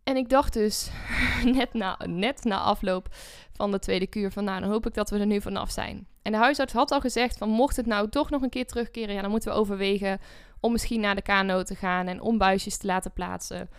En 0.04 0.16
ik 0.16 0.28
dacht 0.28 0.52
dus, 0.52 0.90
net 1.58 1.72
na, 1.72 1.98
net 2.06 2.44
na 2.44 2.58
afloop 2.58 3.08
van 3.52 3.70
de 3.70 3.78
tweede 3.78 4.06
kuur, 4.06 4.32
van 4.32 4.44
nou, 4.44 4.60
dan 4.60 4.70
hoop 4.70 4.86
ik 4.86 4.94
dat 4.94 5.10
we 5.10 5.18
er 5.18 5.26
nu 5.26 5.40
vanaf 5.40 5.70
zijn. 5.70 6.06
En 6.22 6.32
de 6.32 6.38
huisarts 6.38 6.72
had 6.72 6.90
al 6.90 7.00
gezegd 7.00 7.38
van, 7.38 7.48
mocht 7.48 7.76
het 7.76 7.86
nou 7.86 8.08
toch 8.08 8.30
nog 8.30 8.42
een 8.42 8.50
keer 8.50 8.66
terugkeren, 8.66 9.14
ja, 9.14 9.20
dan 9.20 9.30
moeten 9.30 9.52
we 9.52 9.58
overwegen 9.58 10.20
om 10.60 10.72
misschien 10.72 11.00
naar 11.00 11.14
de 11.14 11.22
KNO 11.22 11.62
te 11.62 11.74
gaan 11.74 12.06
en 12.06 12.20
om 12.20 12.38
buisjes 12.38 12.76
te 12.76 12.86
laten 12.86 13.12
plaatsen. 13.12 13.70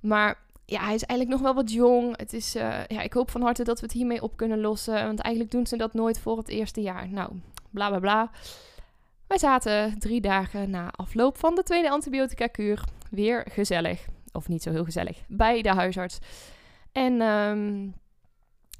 Maar 0.00 0.38
ja, 0.66 0.84
hij 0.84 0.94
is 0.94 1.04
eigenlijk 1.04 1.30
nog 1.30 1.40
wel 1.40 1.54
wat 1.54 1.72
jong. 1.72 2.16
Het 2.16 2.32
is, 2.32 2.56
uh, 2.56 2.84
ja, 2.86 3.00
ik 3.00 3.12
hoop 3.12 3.30
van 3.30 3.42
harte 3.42 3.64
dat 3.64 3.80
we 3.80 3.86
het 3.86 3.94
hiermee 3.94 4.22
op 4.22 4.36
kunnen 4.36 4.60
lossen. 4.60 5.06
Want 5.06 5.20
eigenlijk 5.20 5.54
doen 5.54 5.66
ze 5.66 5.76
dat 5.76 5.94
nooit 5.94 6.18
voor 6.18 6.36
het 6.36 6.48
eerste 6.48 6.80
jaar. 6.80 7.08
Nou, 7.08 7.30
bla 7.70 7.88
bla 7.88 7.98
bla. 7.98 8.30
Wij 9.26 9.38
zaten 9.38 9.98
drie 9.98 10.20
dagen 10.20 10.70
na 10.70 10.90
afloop 10.90 11.38
van 11.38 11.54
de 11.54 11.62
tweede 11.62 11.90
antibiotica-kuur 11.90 12.84
weer 13.10 13.46
gezellig, 13.50 14.06
of 14.32 14.48
niet 14.48 14.62
zo 14.62 14.70
heel 14.70 14.84
gezellig, 14.84 15.24
bij 15.28 15.62
de 15.62 15.68
huisarts. 15.68 16.18
En 16.92 17.20
um, 17.20 17.94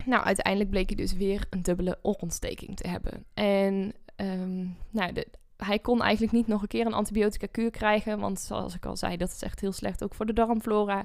nou, 0.05 0.25
uiteindelijk 0.25 0.71
bleek 0.71 0.89
hij 0.89 0.97
dus 0.97 1.13
weer 1.13 1.47
een 1.51 1.63
dubbele 1.63 1.99
oorontsteking 2.03 2.77
te 2.77 2.89
hebben. 2.89 3.25
En 3.35 3.93
um, 4.17 4.77
nou, 4.91 5.13
hij 5.57 5.79
kon 5.79 6.03
eigenlijk 6.03 6.33
niet 6.33 6.47
nog 6.47 6.63
een 6.63 6.69
keer 6.69 6.87
een 6.87 6.93
antibiotica-kuur 6.93 7.71
krijgen, 7.71 8.19
want 8.19 8.41
zoals 8.41 8.75
ik 8.75 8.87
al 8.87 8.97
zei, 8.97 9.17
dat 9.17 9.31
is 9.31 9.43
echt 9.43 9.61
heel 9.61 9.73
slecht 9.73 10.05
ook 10.05 10.15
voor 10.15 10.27
de 10.27 10.33
darmflora. 10.33 11.05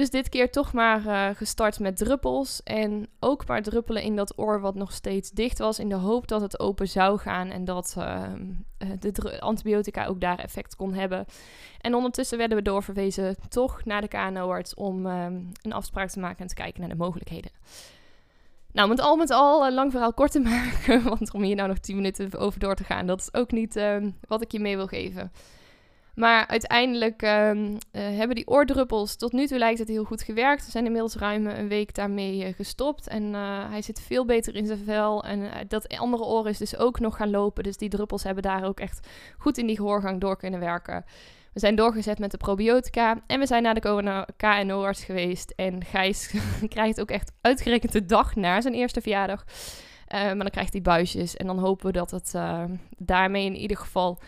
Dus 0.00 0.10
dit 0.10 0.28
keer 0.28 0.50
toch 0.50 0.72
maar 0.72 1.04
uh, 1.06 1.28
gestart 1.36 1.78
met 1.78 1.96
druppels. 1.96 2.62
En 2.62 3.08
ook 3.18 3.46
maar 3.46 3.62
druppelen 3.62 4.02
in 4.02 4.16
dat 4.16 4.38
oor 4.38 4.60
wat 4.60 4.74
nog 4.74 4.92
steeds 4.92 5.30
dicht 5.30 5.58
was. 5.58 5.78
In 5.78 5.88
de 5.88 5.94
hoop 5.94 6.28
dat 6.28 6.40
het 6.40 6.60
open 6.60 6.88
zou 6.88 7.18
gaan. 7.18 7.50
En 7.50 7.64
dat 7.64 7.94
uh, 7.98 8.22
de 8.98 9.40
antibiotica 9.40 10.06
ook 10.06 10.20
daar 10.20 10.38
effect 10.38 10.76
kon 10.76 10.94
hebben. 10.94 11.24
En 11.80 11.94
ondertussen 11.94 12.38
werden 12.38 12.56
we 12.56 12.62
doorverwezen 12.62 13.36
toch 13.48 13.84
naar 13.84 14.00
de 14.00 14.08
KNO-arts 14.08 14.74
om 14.74 15.06
uh, 15.06 15.26
een 15.62 15.72
afspraak 15.72 16.10
te 16.10 16.20
maken 16.20 16.38
en 16.38 16.46
te 16.46 16.54
kijken 16.54 16.80
naar 16.80 16.90
de 16.90 16.96
mogelijkheden. 16.96 17.50
Nou, 18.72 18.88
met 18.88 19.00
al 19.00 19.16
met 19.16 19.30
al, 19.30 19.72
lang 19.72 19.90
verhaal 19.90 20.14
kort 20.14 20.32
te 20.32 20.40
maken. 20.54 21.02
Want 21.02 21.32
om 21.34 21.42
hier 21.42 21.56
nou 21.56 21.68
nog 21.68 21.78
10 21.78 21.96
minuten 21.96 22.38
over 22.38 22.60
door 22.60 22.74
te 22.74 22.84
gaan, 22.84 23.06
dat 23.06 23.20
is 23.20 23.34
ook 23.34 23.50
niet 23.50 23.76
ehm, 23.76 24.10
wat 24.28 24.42
ik 24.42 24.52
je 24.52 24.60
mee 24.60 24.76
wil 24.76 24.86
geven. 24.86 25.32
Maar 26.14 26.46
uiteindelijk 26.46 27.22
um, 27.22 27.78
hebben 27.90 28.36
die 28.36 28.48
oordruppels, 28.48 29.16
tot 29.16 29.32
nu 29.32 29.46
toe 29.46 29.58
lijkt 29.58 29.78
het 29.78 29.88
heel 29.88 30.04
goed 30.04 30.22
gewerkt. 30.22 30.64
We 30.64 30.70
zijn 30.70 30.84
inmiddels 30.84 31.14
ruim 31.14 31.46
een 31.46 31.68
week 31.68 31.94
daarmee 31.94 32.46
uh, 32.46 32.54
gestopt. 32.54 33.08
En 33.08 33.22
uh, 33.22 33.70
hij 33.70 33.82
zit 33.82 34.00
veel 34.00 34.24
beter 34.24 34.54
in 34.54 34.66
zijn 34.66 34.84
vel. 34.84 35.24
En 35.24 35.50
dat 35.68 35.98
andere 35.98 36.24
oor 36.24 36.48
is 36.48 36.58
dus 36.58 36.76
ook 36.76 37.00
nog 37.00 37.16
gaan 37.16 37.30
lopen. 37.30 37.62
Dus 37.62 37.76
die 37.76 37.88
druppels 37.88 38.22
hebben 38.22 38.42
daar 38.42 38.64
ook 38.64 38.80
echt 38.80 39.08
goed 39.38 39.58
in 39.58 39.66
die 39.66 39.76
gehoorgang 39.76 40.20
door 40.20 40.36
kunnen 40.36 40.60
werken. 40.60 41.04
We 41.52 41.60
zijn 41.60 41.74
doorgezet 41.74 42.18
met 42.18 42.30
de 42.30 42.36
probiotica. 42.36 43.22
En 43.26 43.38
we 43.38 43.46
zijn 43.46 43.62
naar 43.62 43.74
de 43.74 44.26
KNO-arts 44.36 45.04
geweest. 45.04 45.52
En 45.56 45.84
Gijs 45.84 46.34
krijgt 46.68 47.00
ook 47.00 47.10
echt 47.10 47.32
uitgerekend 47.40 47.92
de 47.92 48.06
dag 48.06 48.36
na 48.36 48.60
zijn 48.60 48.74
eerste 48.74 49.00
verjaardag. 49.00 49.44
maar 50.08 50.36
dan 50.36 50.50
krijgt 50.50 50.72
hij 50.72 50.82
buisjes. 50.82 51.36
En 51.36 51.46
dan 51.46 51.58
hopen 51.58 51.86
we 51.86 51.92
dat 51.92 52.10
het 52.10 52.34
daarmee 52.98 53.44
in 53.44 53.56
ieder 53.56 53.76
geval 53.76 54.18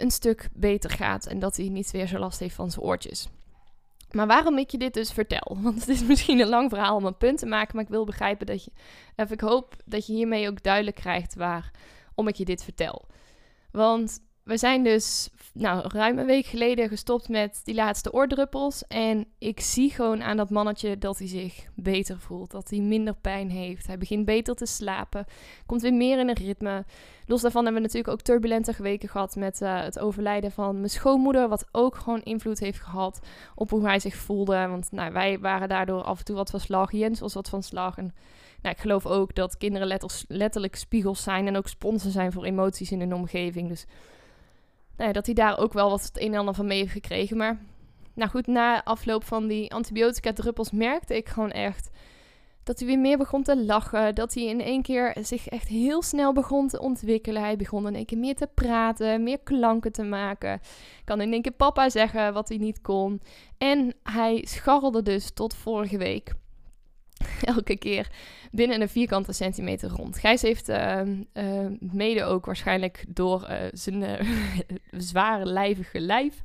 een 0.00 0.10
stuk 0.10 0.48
beter 0.52 0.90
gaat 0.90 1.26
en 1.26 1.38
dat 1.38 1.56
hij 1.56 1.68
niet 1.68 1.90
weer 1.90 2.06
zo 2.06 2.18
last 2.18 2.38
heeft 2.38 2.54
van 2.54 2.70
zijn 2.70 2.84
oortjes. 2.84 3.28
Maar 4.10 4.26
waarom 4.26 4.58
ik 4.58 4.70
je 4.70 4.78
dit 4.78 4.94
dus 4.94 5.12
vertel? 5.12 5.56
Want 5.62 5.78
het 5.78 5.88
is 5.88 6.04
misschien 6.04 6.40
een 6.40 6.48
lang 6.48 6.70
verhaal 6.70 6.96
om 6.96 7.04
een 7.04 7.16
punt 7.16 7.38
te 7.38 7.46
maken, 7.46 7.76
maar 7.76 7.84
ik 7.84 7.90
wil 7.90 8.04
begrijpen 8.04 8.46
dat 8.46 8.64
je, 8.64 8.70
of 9.16 9.30
ik 9.30 9.40
hoop 9.40 9.76
dat 9.84 10.06
je 10.06 10.12
hiermee 10.12 10.48
ook 10.48 10.62
duidelijk 10.62 10.96
krijgt 10.96 11.34
waarom 11.34 12.28
ik 12.28 12.34
je 12.34 12.44
dit 12.44 12.64
vertel. 12.64 13.06
Want 13.70 14.20
we 14.50 14.56
zijn 14.56 14.84
dus 14.84 15.28
nou, 15.52 15.88
ruim 15.88 16.18
een 16.18 16.26
week 16.26 16.46
geleden 16.46 16.88
gestopt 16.88 17.28
met 17.28 17.60
die 17.64 17.74
laatste 17.74 18.12
oordruppels. 18.12 18.86
En 18.86 19.26
ik 19.38 19.60
zie 19.60 19.90
gewoon 19.90 20.22
aan 20.22 20.36
dat 20.36 20.50
mannetje 20.50 20.98
dat 20.98 21.18
hij 21.18 21.26
zich 21.26 21.66
beter 21.74 22.18
voelt. 22.18 22.50
Dat 22.50 22.70
hij 22.70 22.78
minder 22.78 23.14
pijn 23.14 23.50
heeft. 23.50 23.86
Hij 23.86 23.98
begint 23.98 24.24
beter 24.24 24.54
te 24.54 24.66
slapen. 24.66 25.24
Komt 25.66 25.82
weer 25.82 25.94
meer 25.94 26.18
in 26.18 26.28
een 26.28 26.34
ritme. 26.34 26.84
Los 27.26 27.40
daarvan 27.40 27.64
hebben 27.64 27.82
we 27.82 27.86
natuurlijk 27.86 28.14
ook 28.14 28.24
turbulente 28.24 28.74
weken 28.78 29.08
gehad 29.08 29.36
met 29.36 29.60
uh, 29.60 29.80
het 29.80 29.98
overlijden 29.98 30.52
van 30.52 30.76
mijn 30.76 30.90
schoonmoeder. 30.90 31.48
Wat 31.48 31.68
ook 31.72 31.96
gewoon 31.96 32.22
invloed 32.22 32.58
heeft 32.58 32.80
gehad 32.80 33.20
op 33.54 33.70
hoe 33.70 33.84
hij 33.86 33.98
zich 33.98 34.14
voelde. 34.14 34.66
Want 34.66 34.92
nou, 34.92 35.12
wij 35.12 35.38
waren 35.38 35.68
daardoor 35.68 36.02
af 36.02 36.18
en 36.18 36.24
toe 36.24 36.36
wat 36.36 36.50
van 36.50 36.60
slag. 36.60 36.92
Jens 36.92 37.20
was 37.20 37.34
wat 37.34 37.48
van 37.48 37.62
slag. 37.62 37.98
En 37.98 38.14
Nou, 38.62 38.74
ik 38.74 38.80
geloof 38.80 39.06
ook 39.06 39.34
dat 39.34 39.56
kinderen 39.56 40.00
letterlijk 40.28 40.76
spiegels 40.76 41.22
zijn 41.22 41.46
en 41.46 41.56
ook 41.56 41.68
sponsen 41.68 42.10
zijn 42.10 42.32
voor 42.32 42.44
emoties 42.44 42.92
in 42.92 43.00
hun 43.00 43.14
omgeving. 43.14 43.68
Dus 43.68 43.86
nou 45.00 45.12
dat 45.12 45.26
hij 45.26 45.34
daar 45.34 45.58
ook 45.58 45.72
wel 45.72 45.90
wat 45.90 46.02
het 46.02 46.20
een 46.20 46.32
en 46.32 46.38
ander 46.38 46.54
van 46.54 46.66
mee 46.66 46.78
heeft 46.78 46.92
gekregen. 46.92 47.36
Maar 47.36 47.58
nou 48.14 48.30
goed, 48.30 48.46
na 48.46 48.84
afloop 48.84 49.24
van 49.24 49.46
die 49.46 49.72
antibiotica-druppels 49.72 50.70
merkte 50.70 51.16
ik 51.16 51.28
gewoon 51.28 51.50
echt 51.50 51.90
dat 52.62 52.78
hij 52.78 52.88
weer 52.88 52.98
meer 52.98 53.18
begon 53.18 53.42
te 53.42 53.64
lachen. 53.64 54.14
Dat 54.14 54.34
hij 54.34 54.44
in 54.44 54.60
één 54.60 54.82
keer 54.82 55.16
zich 55.20 55.48
echt 55.48 55.68
heel 55.68 56.02
snel 56.02 56.32
begon 56.32 56.68
te 56.68 56.80
ontwikkelen. 56.80 57.42
Hij 57.42 57.56
begon 57.56 57.86
in 57.86 57.94
één 57.94 58.04
keer 58.04 58.18
meer 58.18 58.34
te 58.34 58.48
praten, 58.54 59.22
meer 59.22 59.38
klanken 59.38 59.92
te 59.92 60.02
maken. 60.02 60.60
Kan 61.04 61.20
in 61.20 61.32
één 61.32 61.42
keer 61.42 61.52
papa 61.52 61.90
zeggen 61.90 62.32
wat 62.32 62.48
hij 62.48 62.58
niet 62.58 62.80
kon. 62.80 63.20
En 63.58 63.94
hij 64.02 64.44
scharrelde 64.48 65.02
dus 65.02 65.30
tot 65.30 65.54
vorige 65.54 65.98
week. 65.98 66.32
Elke 67.54 67.76
keer 67.76 68.10
binnen 68.50 68.80
een 68.80 68.88
vierkante 68.88 69.32
centimeter 69.32 69.90
rond. 69.90 70.18
Gijs 70.18 70.42
heeft 70.42 70.68
uh, 70.68 71.00
uh, 71.34 71.66
mede 71.78 72.24
ook 72.24 72.46
waarschijnlijk 72.46 73.04
door 73.08 73.46
uh, 73.50 73.56
zijn 73.72 74.26
zware 74.90 75.46
lijvige 75.46 76.00
lijf 76.00 76.42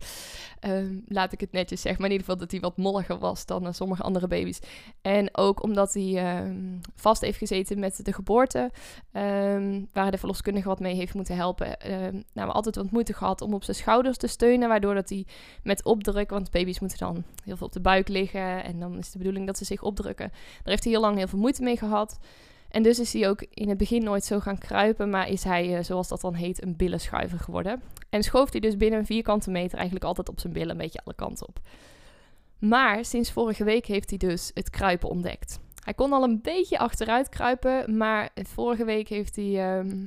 Ehm, 0.66 1.00
laat 1.08 1.32
ik 1.32 1.40
het 1.40 1.52
netjes 1.52 1.82
zeggen. 1.82 2.02
Maar 2.02 2.10
in 2.10 2.18
ieder 2.18 2.28
geval 2.28 2.48
dat 2.48 2.52
hij 2.52 2.62
wat 2.70 2.78
molliger 2.78 3.18
was 3.18 3.46
dan 3.46 3.66
uh, 3.66 3.72
sommige 3.72 4.04
andere 4.04 4.28
baby's. 4.28 4.60
En 5.02 5.38
ook 5.38 5.64
omdat 5.64 5.94
hij 5.94 6.18
ehm, 6.18 6.78
vast 6.96 7.22
heeft 7.22 7.38
gezeten 7.38 7.80
met 7.80 8.06
de 8.06 8.14
geboorte. 8.14 8.72
Ehm, 9.12 9.84
waar 9.94 10.12
de 10.12 10.18
verloskundige 10.18 10.68
wat 10.68 10.80
mee 10.80 10.96
heeft 10.96 11.14
moeten 11.14 11.36
helpen. 11.36 11.78
nou, 12.34 12.48
we 12.48 12.54
altijd 12.54 12.76
wat 12.76 12.92
moeite 12.92 13.14
gehad 13.14 13.42
om 13.42 13.54
op 13.54 13.64
zijn 13.64 13.78
schouders 13.78 14.18
te 14.18 14.28
steunen. 14.28 14.70
Waardoor 14.70 14.94
dat 14.94 15.10
hij 15.10 15.26
met 15.64 15.84
opdruk, 15.84 16.30
want 16.30 16.52
baby's 16.52 16.80
moeten 16.80 16.98
dan 16.98 17.24
heel 17.44 17.58
veel 17.58 17.68
op 17.68 17.74
de 17.74 17.80
buik 17.80 18.08
liggen. 18.08 18.64
En 18.64 18.80
dan 18.80 18.98
is 18.98 19.12
de 19.12 19.18
bedoeling 19.18 19.46
dat 19.46 19.58
ze 19.58 19.66
zich 19.66 19.82
opdrukken. 19.82 20.32
Daar 20.66 20.74
heeft 20.74 20.84
hij 20.84 20.94
heel 20.94 21.02
lang 21.02 21.18
heel 21.18 21.28
veel 21.28 21.40
moeite 21.40 21.64
mee 21.64 21.78
gehad. 21.78 22.20
En 22.70 22.84
dus 22.84 23.00
is 23.00 23.14
hij 23.14 23.30
ook 23.30 23.46
in 23.50 23.70
het 23.70 23.78
begin 23.78 24.04
nooit 24.04 24.24
zo 24.24 24.40
gaan 24.40 24.58
kruipen, 24.58 25.10
maar 25.10 25.30
is 25.30 25.44
hij, 25.44 25.78
eh, 25.78 25.84
zoals 25.84 26.08
dat 26.08 26.22
dan 26.22 26.34
heet, 26.34 26.64
een 26.64 26.76
billenschuiver 26.76 27.40
geworden. 27.40 27.82
En 28.10 28.24
schoof 28.24 28.52
hij 28.52 28.60
dus 28.60 28.78
binnen 28.78 29.00
een 29.00 29.06
vierkante 29.06 29.52
meter 29.52 29.76
eigenlijk 29.76 30.06
altijd 30.06 30.30
op 30.30 30.40
zijn 30.40 30.54
billen 30.54 30.70
een 30.70 30.78
beetje 30.78 31.02
alle 31.04 31.16
kanten 31.16 31.48
op. 31.48 31.60
Maar 32.60 33.06
sinds 33.06 33.32
vorige 33.32 33.64
week 33.64 33.86
heeft 33.86 34.10
hij 34.10 34.18
dus 34.18 34.52
het 34.54 34.70
kruipen 34.70 35.10
ontdekt. 35.10 35.60
Hij 35.84 35.94
kon 35.94 36.14
al 36.14 36.24
een 36.24 36.42
beetje 36.42 36.78
achteruit 36.78 37.30
kruipen, 37.30 37.98
maar 37.98 38.30
vorige 38.36 38.86
week 38.86 39.08
heeft 39.08 39.36
hij, 39.36 39.78
ehm, 39.78 40.04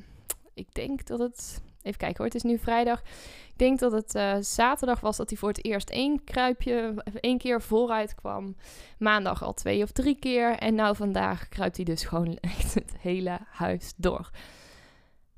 ik 0.54 0.74
denk 0.74 1.06
dat 1.06 1.18
het, 1.18 1.62
even 1.88 2.00
kijken 2.00 2.16
hoor, 2.16 2.26
het 2.26 2.34
is 2.34 2.42
nu 2.42 2.58
vrijdag. 2.58 3.00
Ik 3.48 3.58
denk 3.58 3.78
dat 3.78 3.92
het 3.92 4.14
uh, 4.14 4.36
zaterdag 4.40 5.00
was 5.00 5.16
dat 5.16 5.28
hij 5.28 5.38
voor 5.38 5.48
het 5.48 5.64
eerst 5.64 5.90
één 5.90 6.24
kruipje, 6.24 7.04
één 7.20 7.38
keer 7.38 7.62
vooruit 7.62 8.14
kwam. 8.14 8.56
Maandag 8.98 9.42
al 9.42 9.54
twee 9.54 9.82
of 9.82 9.90
drie 9.92 10.18
keer. 10.18 10.56
En 10.56 10.74
nou 10.74 10.96
vandaag 10.96 11.48
kruipt 11.48 11.76
hij 11.76 11.84
dus 11.84 12.04
gewoon 12.04 12.36
echt 12.56 12.74
het 12.74 12.92
hele 13.00 13.38
huis 13.50 13.92
door. 13.96 14.30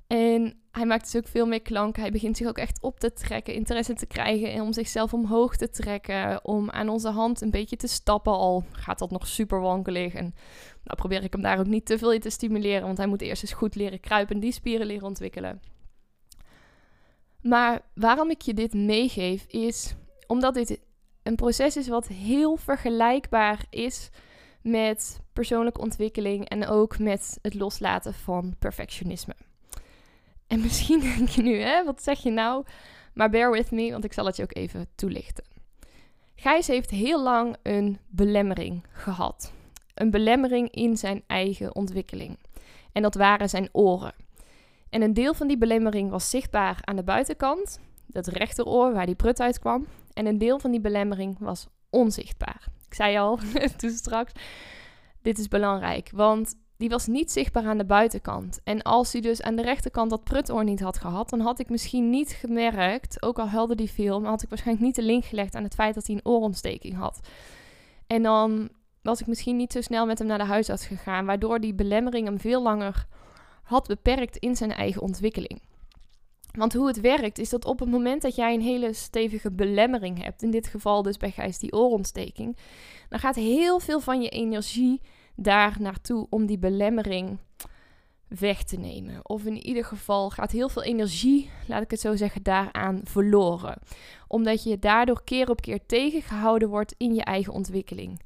En 0.07 0.61
hij 0.71 0.87
maakt 0.87 1.13
dus 1.13 1.23
ook 1.23 1.29
veel 1.29 1.47
meer 1.47 1.63
klanken. 1.63 2.03
Hij 2.03 2.11
begint 2.11 2.37
zich 2.37 2.47
ook 2.47 2.59
echt 2.59 2.83
op 2.83 3.01
te 3.01 3.13
trekken, 3.13 3.55
interesse 3.55 3.95
te 3.95 4.07
krijgen 4.07 4.53
en 4.53 4.61
om 4.61 4.73
zichzelf 4.73 5.15
omhoog 5.15 5.57
te 5.57 5.71
trekken. 5.71 6.45
Om 6.45 6.71
aan 6.71 6.89
onze 6.89 7.09
hand 7.09 7.41
een 7.41 7.51
beetje 7.51 7.77
te 7.77 7.87
stappen. 7.87 8.33
Al 8.33 8.65
gaat 8.73 8.99
dat 8.99 9.11
nog 9.11 9.27
super 9.27 9.61
wankelig. 9.61 10.15
En 10.15 10.35
nou 10.85 10.97
probeer 10.97 11.23
ik 11.23 11.33
hem 11.33 11.43
daar 11.43 11.59
ook 11.59 11.67
niet 11.67 11.87
te 11.87 11.99
veel 11.99 12.13
in 12.13 12.21
te 12.21 12.31
stimuleren. 12.31 12.83
Want 12.83 12.97
hij 12.97 13.07
moet 13.07 13.23
eerst 13.23 13.43
eens 13.43 13.53
goed 13.53 13.75
leren 13.75 14.01
kruipen 14.01 14.35
en 14.35 14.41
die 14.41 14.53
spieren 14.53 14.87
leren 14.87 15.07
ontwikkelen. 15.07 15.61
Maar 17.43 17.81
waarom 17.95 18.31
ik 18.31 18.43
je 18.43 18.55
dit 18.55 18.75
meegeef 18.75 19.45
is 19.45 19.95
omdat 20.27 20.55
dit 20.55 20.81
een 21.23 21.35
proces 21.35 21.77
is 21.77 21.89
wat 21.89 22.07
heel 22.07 22.57
vergelijkbaar 22.57 23.65
is 23.71 24.11
met 24.63 25.21
persoonlijke 25.33 25.81
ontwikkeling 25.81 26.49
en 26.49 26.67
ook 26.67 26.99
met 26.99 27.39
het 27.43 27.55
loslaten 27.55 28.15
van 28.15 28.55
perfectionisme. 28.59 29.35
En 30.47 30.61
misschien 30.61 31.01
denk 31.01 31.29
je 31.29 31.43
nu, 31.43 31.61
hè, 31.61 31.85
wat 31.85 32.03
zeg 32.03 32.23
je 32.23 32.31
nou? 32.31 32.65
Maar 33.15 33.31
bear 33.31 33.51
with 33.51 33.71
me, 33.71 33.91
want 33.91 34.05
ik 34.05 34.13
zal 34.13 34.27
het 34.27 34.37
je 34.37 34.43
ook 34.43 34.57
even 34.57 34.87
toelichten. 34.95 35.45
Gijs 36.35 36.67
heeft 36.67 36.91
heel 36.91 37.23
lang 37.23 37.57
een 37.63 37.99
belemmering 38.09 38.85
gehad. 38.93 39.53
Een 39.95 40.11
belemmering 40.11 40.71
in 40.71 40.97
zijn 40.97 41.23
eigen 41.27 41.75
ontwikkeling. 41.75 42.39
En 42.93 43.03
dat 43.03 43.15
waren 43.15 43.49
zijn 43.49 43.69
oren. 43.73 44.15
En 44.91 45.03
een 45.03 45.15
deel 45.15 45.35
van 45.35 45.47
die 45.47 45.59
belemmering 45.59 46.11
was 46.11 46.31
zichtbaar 46.31 46.79
aan 46.81 46.97
de 46.97 47.03
buitenkant, 47.03 47.81
dat 48.07 48.27
rechteroor 48.27 48.93
waar 48.93 49.07
die 49.07 49.15
prut 49.15 49.41
uit 49.41 49.59
kwam. 49.59 49.87
En 50.13 50.27
een 50.27 50.39
deel 50.39 50.59
van 50.59 50.71
die 50.71 50.81
belemmering 50.81 51.37
was 51.39 51.67
onzichtbaar. 51.91 52.67
Ik 52.87 52.95
zei 52.95 53.19
al 53.19 53.39
toen 53.77 53.91
straks, 53.91 54.33
dit 55.23 55.39
is 55.39 55.49
belangrijk, 55.49 56.11
want 56.15 56.55
die 56.77 56.89
was 56.89 57.07
niet 57.07 57.31
zichtbaar 57.31 57.67
aan 57.67 57.79
de 57.79 57.85
buitenkant. 57.85 58.61
En 58.65 58.83
als 58.83 59.13
hij 59.13 59.21
dus 59.21 59.43
aan 59.43 59.57
de 59.57 59.63
rechterkant 59.63 60.11
dat 60.11 60.25
prutoor 60.25 60.65
niet 60.65 60.81
had 60.81 60.99
gehad, 60.99 61.31
dan 61.31 61.41
had 61.41 61.59
ik 61.59 61.69
misschien 61.69 62.11
niet 62.11 62.31
gemerkt, 62.31 63.23
ook 63.23 63.39
al 63.39 63.49
helde 63.49 63.75
die 63.75 64.11
maar 64.21 64.31
had 64.31 64.43
ik 64.43 64.49
waarschijnlijk 64.49 64.87
niet 64.87 64.97
de 64.97 65.03
link 65.03 65.25
gelegd 65.25 65.55
aan 65.55 65.63
het 65.63 65.75
feit 65.75 65.95
dat 65.95 66.07
hij 66.07 66.17
een 66.17 66.27
oorontsteking 66.27 66.97
had. 66.97 67.21
En 68.07 68.23
dan 68.23 68.69
was 69.03 69.21
ik 69.21 69.27
misschien 69.27 69.57
niet 69.57 69.73
zo 69.73 69.81
snel 69.81 70.07
met 70.07 70.19
hem 70.19 70.27
naar 70.29 70.39
de 70.39 70.45
huisarts 70.45 70.87
gegaan, 70.87 71.27
waardoor 71.27 71.61
die 71.61 71.75
belemmering 71.75 72.27
hem 72.27 72.39
veel 72.39 72.63
langer 72.63 73.07
had 73.71 73.87
beperkt 73.87 74.37
in 74.37 74.57
zijn 74.57 74.73
eigen 74.73 75.03
ontwikkeling. 75.03 75.63
Want 76.53 76.73
hoe 76.73 76.87
het 76.87 77.01
werkt 77.01 77.39
is 77.39 77.49
dat 77.49 77.65
op 77.65 77.79
het 77.79 77.91
moment 77.91 78.23
dat 78.23 78.35
jij 78.35 78.55
een 78.55 78.61
hele 78.61 78.93
stevige 78.93 79.51
belemmering 79.51 80.23
hebt, 80.23 80.43
in 80.43 80.51
dit 80.51 80.67
geval 80.67 81.03
dus 81.03 81.17
bij 81.17 81.31
Gijs 81.31 81.59
die 81.59 81.73
oorontsteking, 81.73 82.57
dan 83.09 83.19
gaat 83.19 83.35
heel 83.35 83.81
veel 83.81 84.01
van 84.01 84.23
je 84.23 84.29
energie 84.29 85.01
daar 85.37 85.77
naartoe 85.81 86.27
om 86.31 86.47
die 86.47 86.59
belemmering 86.59 87.39
weg 88.29 88.63
te 88.63 88.77
nemen. 88.77 89.29
Of 89.29 89.45
in 89.45 89.67
ieder 89.67 89.85
geval 89.85 90.31
gaat 90.31 90.51
heel 90.51 90.69
veel 90.69 90.83
energie, 90.83 91.51
laat 91.67 91.83
ik 91.83 91.91
het 91.91 92.01
zo 92.01 92.17
zeggen, 92.17 92.43
daaraan 92.43 93.01
verloren. 93.05 93.79
Omdat 94.29 94.63
je 94.63 94.79
daardoor 94.79 95.25
keer 95.25 95.51
op 95.51 95.61
keer 95.61 95.87
tegengehouden 95.87 96.69
wordt 96.69 96.95
in 96.97 97.15
je 97.15 97.25
eigen 97.25 97.53
ontwikkeling. 97.53 98.21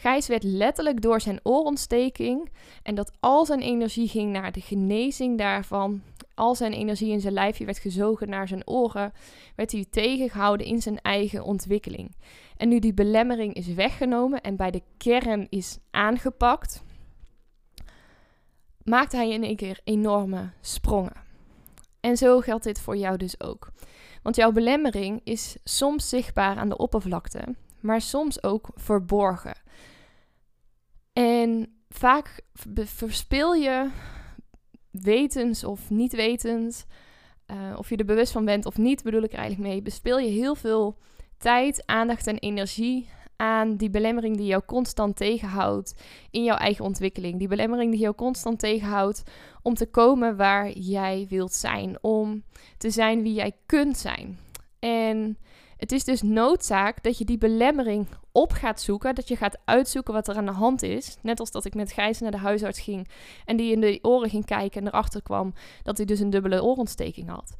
Gijs 0.00 0.26
werd 0.26 0.42
letterlijk 0.42 1.02
door 1.02 1.20
zijn 1.20 1.40
oorontsteking 1.42 2.50
en 2.82 2.94
dat 2.94 3.12
al 3.20 3.46
zijn 3.46 3.60
energie 3.60 4.08
ging 4.08 4.32
naar 4.32 4.52
de 4.52 4.60
genezing 4.60 5.38
daarvan, 5.38 6.02
al 6.34 6.54
zijn 6.54 6.72
energie 6.72 7.12
in 7.12 7.20
zijn 7.20 7.32
lijfje 7.32 7.64
werd 7.64 7.78
gezogen 7.78 8.28
naar 8.28 8.48
zijn 8.48 8.66
oren, 8.68 9.12
werd 9.56 9.72
hij 9.72 9.86
tegengehouden 9.90 10.66
in 10.66 10.82
zijn 10.82 11.00
eigen 11.00 11.44
ontwikkeling. 11.44 12.16
En 12.56 12.68
nu 12.68 12.78
die 12.78 12.94
belemmering 12.94 13.54
is 13.54 13.66
weggenomen 13.66 14.40
en 14.40 14.56
bij 14.56 14.70
de 14.70 14.82
kern 14.96 15.46
is 15.50 15.78
aangepakt, 15.90 16.82
maakt 18.82 19.12
hij 19.12 19.30
in 19.30 19.44
één 19.44 19.56
keer 19.56 19.80
enorme 19.84 20.50
sprongen. 20.60 21.16
En 22.00 22.16
zo 22.16 22.40
geldt 22.40 22.64
dit 22.64 22.80
voor 22.80 22.96
jou 22.96 23.16
dus 23.16 23.40
ook. 23.40 23.70
Want 24.22 24.36
jouw 24.36 24.52
belemmering 24.52 25.20
is 25.24 25.56
soms 25.64 26.08
zichtbaar 26.08 26.56
aan 26.56 26.68
de 26.68 26.76
oppervlakte, 26.76 27.54
maar 27.80 28.00
soms 28.00 28.42
ook 28.42 28.68
verborgen. 28.74 29.54
En 31.20 31.66
vaak 31.88 32.40
verspil 32.84 33.52
je 33.52 33.90
wetens 34.90 35.64
of 35.64 35.90
niet 35.90 36.12
wetens, 36.12 36.84
uh, 37.50 37.78
of 37.78 37.88
je 37.88 37.96
er 37.96 38.04
bewust 38.04 38.32
van 38.32 38.44
bent 38.44 38.66
of 38.66 38.78
niet, 38.78 39.02
bedoel 39.02 39.22
ik 39.22 39.32
er 39.32 39.38
eigenlijk 39.38 39.70
mee, 39.70 39.82
bespeel 39.82 40.18
je 40.18 40.30
heel 40.30 40.54
veel 40.54 40.98
tijd, 41.38 41.82
aandacht 41.86 42.26
en 42.26 42.38
energie 42.38 43.08
aan 43.36 43.76
die 43.76 43.90
belemmering 43.90 44.36
die 44.36 44.46
jou 44.46 44.62
constant 44.66 45.16
tegenhoudt 45.16 45.94
in 46.30 46.44
jouw 46.44 46.56
eigen 46.56 46.84
ontwikkeling. 46.84 47.38
Die 47.38 47.48
belemmering 47.48 47.90
die 47.90 48.00
jou 48.00 48.14
constant 48.14 48.58
tegenhoudt 48.58 49.22
om 49.62 49.74
te 49.74 49.86
komen 49.86 50.36
waar 50.36 50.70
jij 50.70 51.26
wilt 51.28 51.52
zijn, 51.52 51.98
om 52.00 52.42
te 52.78 52.90
zijn 52.90 53.22
wie 53.22 53.34
jij 53.34 53.52
kunt 53.66 53.98
zijn. 53.98 54.38
En 54.78 55.38
het 55.80 55.92
is 55.92 56.04
dus 56.04 56.22
noodzaak 56.22 57.02
dat 57.02 57.18
je 57.18 57.24
die 57.24 57.38
belemmering 57.38 58.06
op 58.32 58.52
gaat 58.52 58.80
zoeken. 58.80 59.14
Dat 59.14 59.28
je 59.28 59.36
gaat 59.36 59.58
uitzoeken 59.64 60.14
wat 60.14 60.28
er 60.28 60.36
aan 60.36 60.44
de 60.46 60.52
hand 60.52 60.82
is. 60.82 61.16
Net 61.22 61.40
als 61.40 61.50
dat 61.50 61.64
ik 61.64 61.74
met 61.74 61.92
Gijs 61.92 62.20
naar 62.20 62.30
de 62.30 62.36
huisarts 62.36 62.80
ging 62.80 63.08
en 63.44 63.56
die 63.56 63.72
in 63.72 63.80
de 63.80 63.98
oren 64.02 64.30
ging 64.30 64.44
kijken 64.44 64.80
en 64.80 64.86
erachter 64.86 65.22
kwam 65.22 65.52
dat 65.82 65.96
hij 65.96 66.06
dus 66.06 66.20
een 66.20 66.30
dubbele 66.30 66.62
oorontsteking 66.62 67.28
had. 67.28 67.54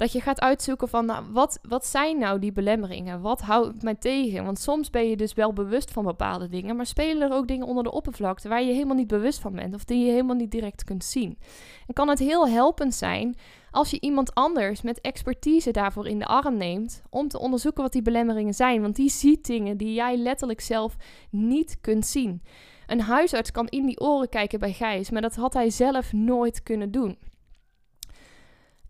Dat 0.00 0.12
je 0.12 0.20
gaat 0.20 0.40
uitzoeken 0.40 0.88
van, 0.88 1.06
nou, 1.06 1.24
wat, 1.32 1.58
wat 1.62 1.86
zijn 1.86 2.18
nou 2.18 2.38
die 2.38 2.52
belemmeringen? 2.52 3.20
Wat 3.20 3.40
houdt 3.40 3.82
mij 3.82 3.94
tegen? 3.94 4.44
Want 4.44 4.58
soms 4.58 4.90
ben 4.90 5.08
je 5.08 5.16
dus 5.16 5.34
wel 5.34 5.52
bewust 5.52 5.90
van 5.90 6.04
bepaalde 6.04 6.48
dingen, 6.48 6.76
maar 6.76 6.86
spelen 6.86 7.30
er 7.30 7.36
ook 7.36 7.48
dingen 7.48 7.66
onder 7.66 7.84
de 7.84 7.92
oppervlakte 7.92 8.48
waar 8.48 8.62
je 8.62 8.72
helemaal 8.72 8.96
niet 8.96 9.06
bewust 9.06 9.40
van 9.40 9.52
bent 9.52 9.74
of 9.74 9.84
die 9.84 10.04
je 10.04 10.10
helemaal 10.10 10.36
niet 10.36 10.50
direct 10.50 10.84
kunt 10.84 11.04
zien. 11.04 11.38
En 11.86 11.94
kan 11.94 12.08
het 12.08 12.18
heel 12.18 12.48
helpend 12.48 12.94
zijn 12.94 13.36
als 13.70 13.90
je 13.90 14.00
iemand 14.00 14.34
anders 14.34 14.82
met 14.82 15.00
expertise 15.00 15.70
daarvoor 15.70 16.06
in 16.06 16.18
de 16.18 16.26
arm 16.26 16.56
neemt 16.56 17.02
om 17.10 17.28
te 17.28 17.38
onderzoeken 17.38 17.82
wat 17.82 17.92
die 17.92 18.02
belemmeringen 18.02 18.54
zijn, 18.54 18.80
want 18.80 18.96
die 18.96 19.10
ziet 19.10 19.46
dingen 19.46 19.76
die 19.76 19.94
jij 19.94 20.16
letterlijk 20.16 20.60
zelf 20.60 20.96
niet 21.30 21.78
kunt 21.80 22.06
zien. 22.06 22.42
Een 22.86 23.00
huisarts 23.00 23.50
kan 23.50 23.68
in 23.68 23.86
die 23.86 24.00
oren 24.00 24.28
kijken 24.28 24.58
bij 24.58 24.72
Gijs, 24.72 25.10
maar 25.10 25.22
dat 25.22 25.34
had 25.34 25.52
hij 25.52 25.70
zelf 25.70 26.12
nooit 26.12 26.62
kunnen 26.62 26.90
doen. 26.90 27.18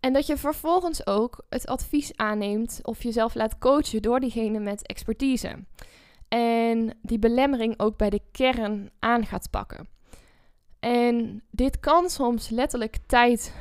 En 0.01 0.13
dat 0.13 0.27
je 0.27 0.37
vervolgens 0.37 1.07
ook 1.07 1.45
het 1.49 1.67
advies 1.67 2.15
aanneemt 2.15 2.79
of 2.83 3.03
jezelf 3.03 3.35
laat 3.35 3.57
coachen 3.57 4.01
door 4.01 4.19
diegene 4.19 4.59
met 4.59 4.87
expertise. 4.87 5.63
En 6.27 6.97
die 7.01 7.19
belemmering 7.19 7.79
ook 7.79 7.97
bij 7.97 8.09
de 8.09 8.21
kern 8.31 8.89
aan 8.99 9.25
gaat 9.25 9.49
pakken. 9.49 9.87
En 10.79 11.43
dit 11.51 11.79
kan 11.79 12.09
soms 12.09 12.49
letterlijk 12.49 12.97
tijd 13.07 13.53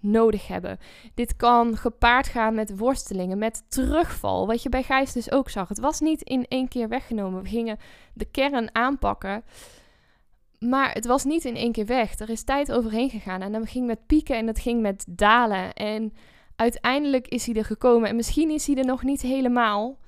nodig 0.00 0.46
hebben. 0.46 0.78
Dit 1.14 1.36
kan 1.36 1.76
gepaard 1.76 2.26
gaan 2.26 2.54
met 2.54 2.78
worstelingen, 2.78 3.38
met 3.38 3.64
terugval. 3.68 4.46
Wat 4.46 4.62
je 4.62 4.68
bij 4.68 4.82
Gijs 4.82 5.12
dus 5.12 5.30
ook 5.30 5.50
zag. 5.50 5.68
Het 5.68 5.80
was 5.80 6.00
niet 6.00 6.22
in 6.22 6.46
één 6.48 6.68
keer 6.68 6.88
weggenomen. 6.88 7.42
We 7.42 7.48
gingen 7.48 7.78
de 8.12 8.24
kern 8.24 8.74
aanpakken. 8.74 9.44
Maar 10.58 10.92
het 10.92 11.06
was 11.06 11.24
niet 11.24 11.44
in 11.44 11.56
één 11.56 11.72
keer 11.72 11.86
weg. 11.86 12.18
Er 12.18 12.30
is 12.30 12.42
tijd 12.42 12.72
overheen 12.72 13.10
gegaan. 13.10 13.42
En 13.42 13.52
dat 13.52 13.68
ging 13.68 13.86
met 13.86 14.06
pieken 14.06 14.36
en 14.36 14.46
dat 14.46 14.58
ging 14.58 14.80
met 14.80 15.04
dalen. 15.08 15.72
En 15.72 16.12
uiteindelijk 16.56 17.28
is 17.28 17.46
hij 17.46 17.54
er 17.54 17.64
gekomen. 17.64 18.08
En 18.08 18.16
misschien 18.16 18.50
is 18.50 18.66
hij 18.66 18.76
er 18.76 18.84
nog 18.84 19.02
niet 19.02 19.22
helemaal. 19.22 19.98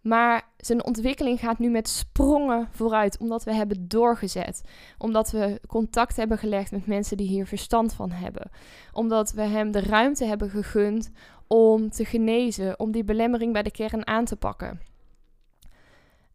Maar 0.00 0.48
zijn 0.56 0.84
ontwikkeling 0.84 1.40
gaat 1.40 1.58
nu 1.58 1.68
met 1.68 1.88
sprongen 1.88 2.68
vooruit, 2.70 3.18
omdat 3.18 3.44
we 3.44 3.54
hebben 3.54 3.88
doorgezet. 3.88 4.62
Omdat 4.98 5.30
we 5.30 5.60
contact 5.66 6.16
hebben 6.16 6.38
gelegd 6.38 6.70
met 6.70 6.86
mensen 6.86 7.16
die 7.16 7.28
hier 7.28 7.46
verstand 7.46 7.94
van 7.94 8.10
hebben. 8.10 8.50
Omdat 8.92 9.32
we 9.32 9.42
hem 9.42 9.70
de 9.70 9.80
ruimte 9.80 10.24
hebben 10.24 10.50
gegund 10.50 11.10
om 11.46 11.90
te 11.90 12.04
genezen, 12.04 12.78
om 12.78 12.90
die 12.92 13.04
belemmering 13.04 13.52
bij 13.52 13.62
de 13.62 13.70
kern 13.70 14.06
aan 14.06 14.24
te 14.24 14.36
pakken. 14.36 14.80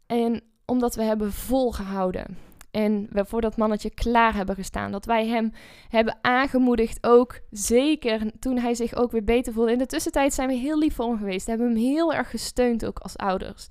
En 0.05 0.43
omdat 0.65 0.95
we 0.95 1.03
hebben 1.03 1.31
volgehouden. 1.33 2.37
En 2.71 3.07
we 3.09 3.25
voor 3.25 3.41
dat 3.41 3.57
mannetje 3.57 3.89
klaar 3.89 4.35
hebben 4.35 4.55
gestaan. 4.55 4.91
Dat 4.91 5.05
wij 5.05 5.27
hem 5.27 5.51
hebben 5.89 6.17
aangemoedigd 6.21 6.97
ook. 7.01 7.39
Zeker 7.49 8.31
toen 8.39 8.57
hij 8.57 8.73
zich 8.73 8.95
ook 8.95 9.11
weer 9.11 9.23
beter 9.23 9.53
voelde. 9.53 9.71
In 9.71 9.77
de 9.77 9.85
tussentijd 9.85 10.33
zijn 10.33 10.47
we 10.47 10.53
heel 10.53 10.77
lief 10.77 10.95
voor 10.95 11.05
hem 11.05 11.17
geweest. 11.17 11.47
Hebben 11.47 11.67
hem 11.67 11.75
heel 11.75 12.13
erg 12.13 12.29
gesteund 12.29 12.85
ook 12.85 12.99
als 12.99 13.17
ouders. 13.17 13.67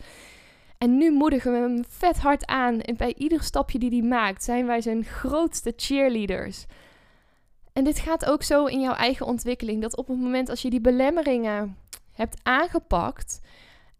En 0.78 0.96
nu 0.96 1.12
moedigen 1.12 1.52
we 1.52 1.58
hem 1.58 1.84
vet 1.88 2.18
hard 2.18 2.46
aan. 2.46 2.80
En 2.80 2.96
bij 2.96 3.14
ieder 3.16 3.42
stapje 3.42 3.78
die 3.78 3.90
hij 3.90 4.08
maakt 4.08 4.44
zijn 4.44 4.66
wij 4.66 4.80
zijn 4.80 5.04
grootste 5.04 5.72
cheerleaders. 5.76 6.66
En 7.72 7.84
dit 7.84 7.98
gaat 7.98 8.24
ook 8.24 8.42
zo 8.42 8.64
in 8.64 8.80
jouw 8.80 8.94
eigen 8.94 9.26
ontwikkeling. 9.26 9.82
Dat 9.82 9.96
op 9.96 10.08
het 10.08 10.18
moment 10.18 10.48
als 10.48 10.62
je 10.62 10.70
die 10.70 10.80
belemmeringen 10.80 11.76
hebt 12.12 12.40
aangepakt 12.42 13.40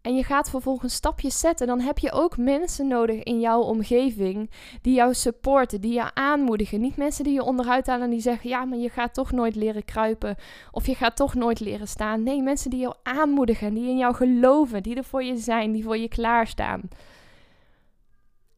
en 0.01 0.15
je 0.15 0.23
gaat 0.23 0.49
vervolgens 0.49 0.93
stapjes 0.93 1.39
zetten, 1.39 1.67
dan 1.67 1.79
heb 1.79 1.97
je 1.97 2.11
ook 2.11 2.37
mensen 2.37 2.87
nodig 2.87 3.23
in 3.23 3.39
jouw 3.39 3.61
omgeving 3.61 4.49
die 4.81 4.93
jou 4.93 5.13
supporten, 5.13 5.81
die 5.81 5.93
je 5.93 6.13
aanmoedigen. 6.13 6.81
Niet 6.81 6.97
mensen 6.97 7.23
die 7.23 7.33
je 7.33 7.43
onderuit 7.43 7.87
halen 7.87 8.03
en 8.03 8.09
die 8.09 8.21
zeggen: 8.21 8.49
Ja, 8.49 8.65
maar 8.65 8.77
je 8.77 8.89
gaat 8.89 9.13
toch 9.13 9.31
nooit 9.31 9.55
leren 9.55 9.85
kruipen 9.85 10.35
of 10.71 10.85
je 10.85 10.95
gaat 10.95 11.15
toch 11.15 11.33
nooit 11.33 11.59
leren 11.59 11.87
staan. 11.87 12.23
Nee, 12.23 12.41
mensen 12.41 12.69
die 12.69 12.79
jou 12.79 12.93
aanmoedigen, 13.03 13.73
die 13.73 13.89
in 13.89 13.97
jou 13.97 14.15
geloven, 14.15 14.83
die 14.83 14.95
er 14.95 15.03
voor 15.03 15.23
je 15.23 15.37
zijn, 15.37 15.71
die 15.71 15.83
voor 15.83 15.97
je 15.97 16.07
klaarstaan. 16.07 16.81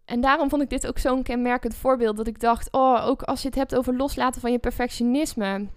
En 0.05 0.21
daarom 0.21 0.49
vond 0.49 0.61
ik 0.61 0.69
dit 0.69 0.87
ook 0.87 0.97
zo'n 0.97 1.23
kenmerkend 1.23 1.75
voorbeeld 1.75 2.17
dat 2.17 2.27
ik 2.27 2.39
dacht: 2.39 2.71
Oh, 2.71 3.07
ook 3.07 3.21
als 3.21 3.41
je 3.41 3.47
het 3.47 3.57
hebt 3.57 3.75
over 3.75 3.95
loslaten 3.95 4.41
van 4.41 4.51
je 4.51 4.59
perfectionisme. 4.59 5.67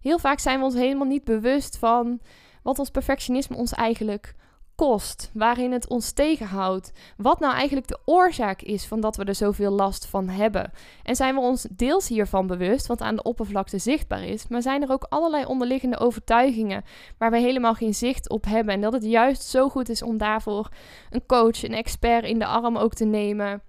Heel 0.00 0.18
vaak 0.18 0.38
zijn 0.38 0.58
we 0.58 0.64
ons 0.64 0.74
helemaal 0.74 1.06
niet 1.06 1.24
bewust 1.24 1.78
van 1.78 2.20
wat 2.62 2.78
ons 2.78 2.90
perfectionisme 2.90 3.56
ons 3.56 3.72
eigenlijk 3.72 4.34
kost, 4.82 5.30
waarin 5.34 5.72
het 5.72 5.88
ons 5.88 6.12
tegenhoudt, 6.12 6.92
wat 7.16 7.40
nou 7.40 7.54
eigenlijk 7.54 7.88
de 7.88 7.98
oorzaak 8.04 8.62
is 8.62 8.86
van 8.86 9.00
dat 9.00 9.16
we 9.16 9.24
er 9.24 9.34
zoveel 9.34 9.70
last 9.70 10.06
van 10.06 10.28
hebben. 10.28 10.72
En 11.02 11.16
zijn 11.16 11.34
we 11.34 11.40
ons 11.40 11.66
deels 11.70 12.08
hiervan 12.08 12.46
bewust, 12.46 12.86
wat 12.86 13.00
aan 13.00 13.16
de 13.16 13.22
oppervlakte 13.22 13.78
zichtbaar 13.78 14.24
is, 14.24 14.48
maar 14.48 14.62
zijn 14.62 14.82
er 14.82 14.92
ook 14.92 15.06
allerlei 15.08 15.44
onderliggende 15.44 15.98
overtuigingen 15.98 16.84
waar 17.18 17.30
we 17.30 17.38
helemaal 17.38 17.74
geen 17.74 17.94
zicht 17.94 18.28
op 18.28 18.44
hebben 18.44 18.74
en 18.74 18.80
dat 18.80 18.92
het 18.92 19.04
juist 19.04 19.42
zo 19.42 19.68
goed 19.68 19.88
is 19.88 20.02
om 20.02 20.18
daarvoor 20.18 20.68
een 21.10 21.26
coach, 21.26 21.62
een 21.62 21.74
expert 21.74 22.24
in 22.24 22.38
de 22.38 22.46
arm 22.46 22.76
ook 22.76 22.94
te 22.94 23.04
nemen 23.04 23.62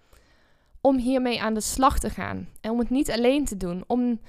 om 0.81 0.97
hiermee 0.97 1.41
aan 1.41 1.53
de 1.53 1.61
slag 1.61 1.99
te 1.99 2.09
gaan 2.09 2.47
en 2.61 2.71
om 2.71 2.79
het 2.79 2.89
niet 2.89 3.11
alleen 3.11 3.45
te 3.45 3.57
doen, 3.57 3.83
om 3.87 4.19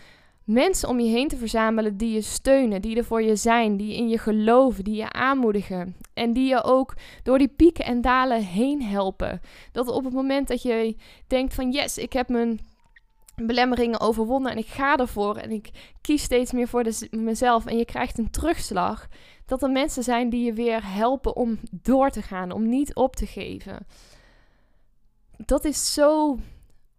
mensen 0.45 0.89
om 0.89 1.01
je 1.01 1.09
heen 1.09 1.29
te 1.29 1.37
verzamelen 1.37 1.97
die 1.97 2.13
je 2.15 2.21
steunen, 2.21 2.83
die 2.83 2.97
er 2.97 3.05
voor 3.05 3.23
je 3.23 3.37
zijn, 3.37 3.77
die 3.77 3.97
in 3.97 4.09
je 4.09 4.19
geloven, 4.19 4.85
die 4.85 4.97
je 4.97 5.13
aanmoedigen 5.13 5.97
en 6.15 6.33
die 6.33 6.49
je 6.49 6.63
ook 6.63 6.95
door 7.23 7.39
die 7.39 7.49
pieken 7.49 7.85
en 7.85 8.01
dalen 8.01 8.43
heen 8.43 8.83
helpen. 8.83 9.41
Dat 9.73 9.89
op 9.89 10.05
het 10.05 10.13
moment 10.13 10.49
dat 10.49 10.63
je 10.63 10.97
denkt 11.27 11.55
van 11.55 11.71
yes, 11.71 11.99
ik 11.99 12.13
heb 12.13 12.29
mijn 12.29 12.61
belemmeringen 13.37 14.01
overwonnen 14.01 14.51
en 14.51 14.59
ik 14.59 14.67
ga 14.67 14.97
ervoor 14.97 15.37
en 15.37 15.51
ik 15.51 15.71
kies 16.01 16.23
steeds 16.23 16.53
meer 16.53 16.69
voor 16.69 16.85
mezelf 17.11 17.67
en 17.67 17.79
je 17.79 17.85
krijgt 17.85 18.19
een 18.19 18.31
terugslag, 18.31 19.09
dat 19.47 19.63
er 19.63 19.71
mensen 19.71 20.03
zijn 20.03 20.31
die 20.31 20.45
je 20.45 20.53
weer 20.53 20.93
helpen 20.95 21.37
om 21.37 21.61
door 21.71 22.11
te 22.11 22.23
gaan, 22.23 22.53
om 22.53 22.69
niet 22.69 22.95
op 22.95 23.17
te 23.17 23.27
geven. 23.27 23.87
Dat 25.37 25.65
is 25.65 25.93
zo 25.95 26.39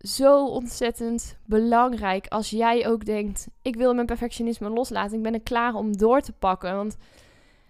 zo 0.05 0.45
ontzettend 0.45 1.37
belangrijk 1.45 2.27
als 2.27 2.49
jij 2.49 2.87
ook 2.87 3.05
denkt: 3.05 3.47
ik 3.61 3.75
wil 3.75 3.93
mijn 3.93 4.05
perfectionisme 4.05 4.69
loslaten. 4.69 5.17
Ik 5.17 5.23
ben 5.23 5.33
er 5.33 5.41
klaar 5.41 5.73
om 5.73 5.97
door 5.97 6.21
te 6.21 6.31
pakken. 6.31 6.75
Want 6.75 6.97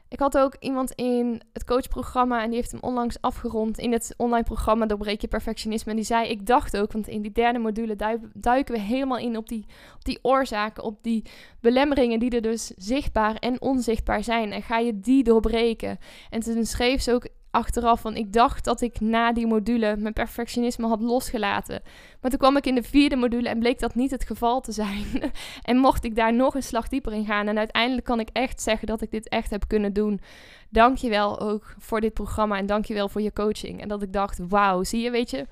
ik 0.07 0.19
had 0.19 0.37
ook 0.37 0.55
iemand 0.59 0.91
in 0.91 1.41
het 1.53 1.63
coachprogramma 1.63 2.41
en 2.41 2.47
die 2.47 2.55
heeft 2.55 2.71
hem 2.71 2.81
onlangs 2.81 3.21
afgerond 3.21 3.77
in 3.77 3.91
het 3.91 4.13
online 4.17 4.43
programma 4.43 4.85
Doorbreek 4.85 5.21
je 5.21 5.27
perfectionisme. 5.27 5.91
En 5.91 5.97
die 5.97 6.05
zei: 6.05 6.29
Ik 6.29 6.45
dacht 6.45 6.77
ook, 6.77 6.91
want 6.91 7.07
in 7.07 7.21
die 7.21 7.31
derde 7.31 7.59
module 7.59 8.19
duiken 8.33 8.75
we 8.75 8.81
helemaal 8.81 9.17
in 9.17 9.37
op 9.37 9.49
die, 9.49 9.65
op 9.95 10.05
die 10.05 10.19
oorzaken, 10.21 10.83
op 10.83 11.03
die 11.03 11.25
belemmeringen 11.61 12.19
die 12.19 12.29
er 12.29 12.41
dus 12.41 12.67
zichtbaar 12.77 13.35
en 13.35 13.61
onzichtbaar 13.61 14.23
zijn. 14.23 14.51
En 14.51 14.61
ga 14.61 14.77
je 14.77 14.99
die 14.99 15.23
doorbreken? 15.23 15.97
En 16.29 16.39
toen 16.39 16.65
schreef 16.65 17.01
ze 17.01 17.13
ook 17.13 17.27
achteraf 17.55 18.01
van 18.01 18.15
ik 18.15 18.33
dacht 18.33 18.63
dat 18.63 18.81
ik 18.81 18.99
na 18.99 19.33
die 19.33 19.47
module 19.47 19.95
mijn 19.97 20.13
perfectionisme 20.13 20.87
had 20.87 21.01
losgelaten. 21.01 21.81
Maar 22.21 22.29
toen 22.31 22.39
kwam 22.39 22.57
ik 22.57 22.65
in 22.65 22.75
de 22.75 22.83
vierde 22.83 23.15
module 23.15 23.49
en 23.49 23.59
bleek 23.59 23.79
dat 23.79 23.95
niet 23.95 24.11
het 24.11 24.25
geval 24.25 24.61
te 24.61 24.71
zijn. 24.71 25.05
en 25.69 25.77
mocht 25.77 26.03
ik 26.03 26.15
daar 26.15 26.33
nog 26.33 26.55
een 26.55 26.63
slag 26.63 26.87
dieper 26.87 27.13
in 27.13 27.25
gaan. 27.25 27.47
En 27.47 27.57
uiteindelijk 27.57 28.05
kan 28.05 28.19
ik 28.19 28.29
echt 28.31 28.61
zeggen 28.61 28.87
dat 28.87 29.01
ik 29.01 29.11
dit 29.11 29.29
echt 29.29 29.49
heb 29.49 29.67
kunnen 29.67 29.93
doen. 29.93 30.21
Dank 30.69 30.97
je 30.97 31.09
wel 31.09 31.39
ook 31.39 31.75
voor 31.77 32.01
dit 32.01 32.13
programma 32.13 32.57
en 32.57 32.65
dank 32.65 32.85
je 32.85 32.93
wel 32.93 33.09
voor 33.09 33.21
je 33.21 33.33
coaching. 33.33 33.81
En 33.81 33.87
dat 33.87 34.01
ik 34.01 34.13
dacht, 34.13 34.39
wauw, 34.47 34.83
zie 34.83 35.01
je, 35.01 35.11
weet 35.11 35.29
je. 35.29 35.45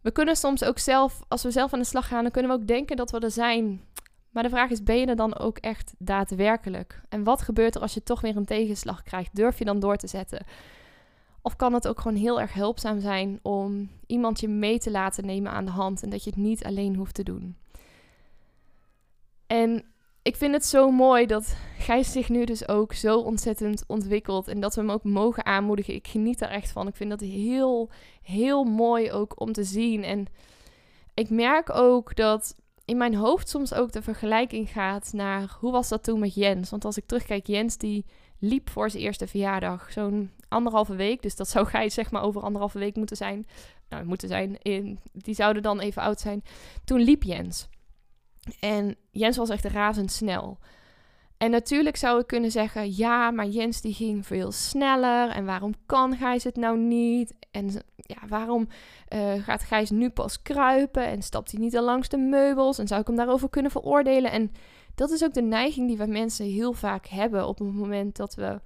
We 0.00 0.10
kunnen 0.10 0.36
soms 0.36 0.64
ook 0.64 0.78
zelf, 0.78 1.20
als 1.28 1.42
we 1.42 1.50
zelf 1.50 1.72
aan 1.72 1.78
de 1.78 1.84
slag 1.84 2.08
gaan, 2.08 2.22
dan 2.22 2.32
kunnen 2.32 2.50
we 2.50 2.56
ook 2.56 2.66
denken 2.66 2.96
dat 2.96 3.10
we 3.10 3.18
er 3.18 3.30
zijn. 3.30 3.80
Maar 4.30 4.42
de 4.42 4.48
vraag 4.48 4.70
is, 4.70 4.82
ben 4.82 4.98
je 4.98 5.06
er 5.06 5.16
dan 5.16 5.38
ook 5.38 5.58
echt 5.58 5.94
daadwerkelijk? 5.98 7.00
En 7.08 7.24
wat 7.24 7.42
gebeurt 7.42 7.74
er 7.74 7.80
als 7.80 7.94
je 7.94 8.02
toch 8.02 8.20
weer 8.20 8.36
een 8.36 8.44
tegenslag 8.44 9.02
krijgt? 9.02 9.36
Durf 9.36 9.58
je 9.58 9.64
dan 9.64 9.80
door 9.80 9.96
te 9.96 10.06
zetten? 10.06 10.46
Of 11.46 11.56
kan 11.56 11.72
het 11.72 11.88
ook 11.88 12.00
gewoon 12.00 12.16
heel 12.16 12.40
erg 12.40 12.52
hulpzaam 12.52 13.00
zijn 13.00 13.38
om 13.42 13.90
iemand 14.06 14.40
je 14.40 14.48
mee 14.48 14.78
te 14.78 14.90
laten 14.90 15.26
nemen 15.26 15.52
aan 15.52 15.64
de 15.64 15.70
hand 15.70 16.02
en 16.02 16.10
dat 16.10 16.24
je 16.24 16.30
het 16.30 16.38
niet 16.38 16.64
alleen 16.64 16.96
hoeft 16.96 17.14
te 17.14 17.22
doen? 17.22 17.56
En 19.46 19.84
ik 20.22 20.36
vind 20.36 20.54
het 20.54 20.64
zo 20.64 20.90
mooi 20.90 21.26
dat 21.26 21.56
Gijs 21.78 22.12
zich 22.12 22.28
nu 22.28 22.44
dus 22.44 22.68
ook 22.68 22.92
zo 22.92 23.18
ontzettend 23.18 23.84
ontwikkelt 23.86 24.48
en 24.48 24.60
dat 24.60 24.74
we 24.74 24.80
hem 24.80 24.90
ook 24.90 25.04
mogen 25.04 25.46
aanmoedigen. 25.46 25.94
Ik 25.94 26.08
geniet 26.08 26.40
er 26.40 26.48
echt 26.48 26.70
van. 26.70 26.86
Ik 26.86 26.96
vind 26.96 27.10
dat 27.10 27.20
heel, 27.20 27.90
heel 28.22 28.64
mooi 28.64 29.12
ook 29.12 29.40
om 29.40 29.52
te 29.52 29.64
zien. 29.64 30.04
En 30.04 30.26
ik 31.14 31.30
merk 31.30 31.70
ook 31.70 32.16
dat 32.16 32.56
in 32.84 32.96
mijn 32.96 33.14
hoofd 33.14 33.48
soms 33.48 33.74
ook 33.74 33.92
de 33.92 34.02
vergelijking 34.02 34.68
gaat 34.68 35.12
naar 35.12 35.56
hoe 35.60 35.72
was 35.72 35.88
dat 35.88 36.04
toen 36.04 36.20
met 36.20 36.34
Jens? 36.34 36.70
Want 36.70 36.84
als 36.84 36.96
ik 36.96 37.06
terugkijk, 37.06 37.46
Jens 37.46 37.76
die 37.76 38.04
liep 38.38 38.70
voor 38.70 38.90
zijn 38.90 39.02
eerste 39.02 39.26
verjaardag. 39.26 39.92
Zo'n 39.92 40.30
anderhalve 40.54 40.94
week. 40.94 41.22
Dus 41.22 41.36
dat 41.36 41.48
zou 41.48 41.66
Gijs 41.66 41.94
zeg 41.94 42.10
maar 42.10 42.22
over 42.22 42.42
anderhalve 42.42 42.78
week 42.78 42.96
moeten 42.96 43.16
zijn. 43.16 43.46
Nou, 43.88 44.04
moeten 44.04 44.28
zijn. 44.28 44.58
In, 44.62 44.98
die 45.12 45.34
zouden 45.34 45.62
dan 45.62 45.80
even 45.80 46.02
oud 46.02 46.20
zijn. 46.20 46.42
Toen 46.84 47.00
liep 47.00 47.22
Jens. 47.22 47.68
En 48.60 48.96
Jens 49.10 49.36
was 49.36 49.50
echt 49.50 49.64
razendsnel. 49.64 50.58
En 51.36 51.50
natuurlijk 51.50 51.96
zou 51.96 52.20
ik 52.20 52.26
kunnen 52.26 52.50
zeggen, 52.50 52.96
ja, 52.96 53.30
maar 53.30 53.46
Jens 53.46 53.80
die 53.80 53.94
ging 53.94 54.26
veel 54.26 54.52
sneller. 54.52 55.30
En 55.30 55.44
waarom 55.44 55.74
kan 55.86 56.16
Gijs 56.16 56.44
het 56.44 56.56
nou 56.56 56.78
niet? 56.78 57.34
En 57.50 57.70
ja, 57.96 58.18
waarom 58.28 58.68
uh, 59.14 59.32
gaat 59.32 59.62
Gijs 59.62 59.90
nu 59.90 60.10
pas 60.10 60.42
kruipen? 60.42 61.06
En 61.06 61.22
stapt 61.22 61.50
hij 61.50 61.60
niet 61.60 61.76
al 61.76 61.84
langs 61.84 62.08
de 62.08 62.16
meubels? 62.16 62.78
En 62.78 62.86
zou 62.86 63.00
ik 63.00 63.06
hem 63.06 63.16
daarover 63.16 63.48
kunnen 63.48 63.70
veroordelen? 63.70 64.30
En 64.30 64.52
dat 64.94 65.10
is 65.10 65.24
ook 65.24 65.34
de 65.34 65.42
neiging 65.42 65.88
die 65.88 65.96
we 65.96 66.06
mensen 66.06 66.46
heel 66.46 66.72
vaak 66.72 67.06
hebben 67.06 67.46
op 67.46 67.58
het 67.58 67.72
moment 67.72 68.16
dat 68.16 68.34
we 68.34 68.60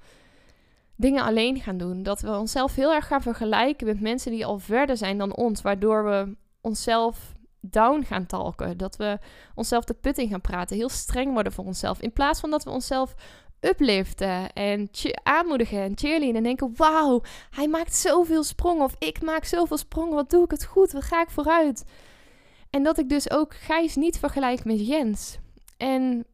dingen 0.99 1.25
alleen 1.25 1.61
gaan 1.61 1.77
doen. 1.77 2.03
Dat 2.03 2.21
we 2.21 2.37
onszelf 2.37 2.75
heel 2.75 2.93
erg 2.93 3.07
gaan 3.07 3.23
vergelijken 3.23 3.87
met 3.87 4.01
mensen 4.01 4.31
die 4.31 4.47
al 4.47 4.59
verder 4.59 4.97
zijn 4.97 5.19
dan 5.19 5.37
ons, 5.37 5.63
waardoor 5.63 6.05
we 6.05 6.37
onszelf 6.61 7.33
down 7.61 8.03
gaan 8.03 8.27
talken. 8.27 8.77
Dat 8.77 8.97
we 8.97 9.19
onszelf 9.55 9.85
de 9.85 9.95
put 9.95 10.19
in 10.19 10.29
gaan 10.29 10.41
praten, 10.41 10.77
heel 10.77 10.89
streng 10.89 11.33
worden 11.33 11.53
voor 11.53 11.65
onszelf. 11.65 12.01
In 12.01 12.13
plaats 12.13 12.41
van 12.41 12.51
dat 12.51 12.65
we 12.65 12.71
onszelf 12.71 13.15
upliften 13.61 14.53
en 14.53 14.91
aanmoedigen 15.23 15.83
en 15.83 15.99
cheerleaden 15.99 16.37
en 16.37 16.43
denken: 16.43 16.73
wauw, 16.77 17.23
hij 17.51 17.69
maakt 17.69 17.95
zoveel 17.95 18.43
sprongen 18.43 18.85
of 18.85 18.95
ik 18.99 19.23
maak 19.23 19.45
zoveel 19.45 19.79
sprongen, 19.79 20.15
wat 20.15 20.31
doe 20.31 20.45
ik 20.45 20.51
het 20.51 20.65
goed, 20.65 20.93
wat 20.93 21.05
ga 21.05 21.23
ik 21.23 21.31
vooruit. 21.31 21.85
En 22.71 22.83
dat 22.83 22.99
ik 22.99 23.09
dus 23.09 23.31
ook 23.31 23.55
Gijs 23.55 23.97
niet 23.97 24.19
vergelijk 24.19 24.65
met 24.65 24.87
Jens. 24.87 25.39
En 25.77 26.27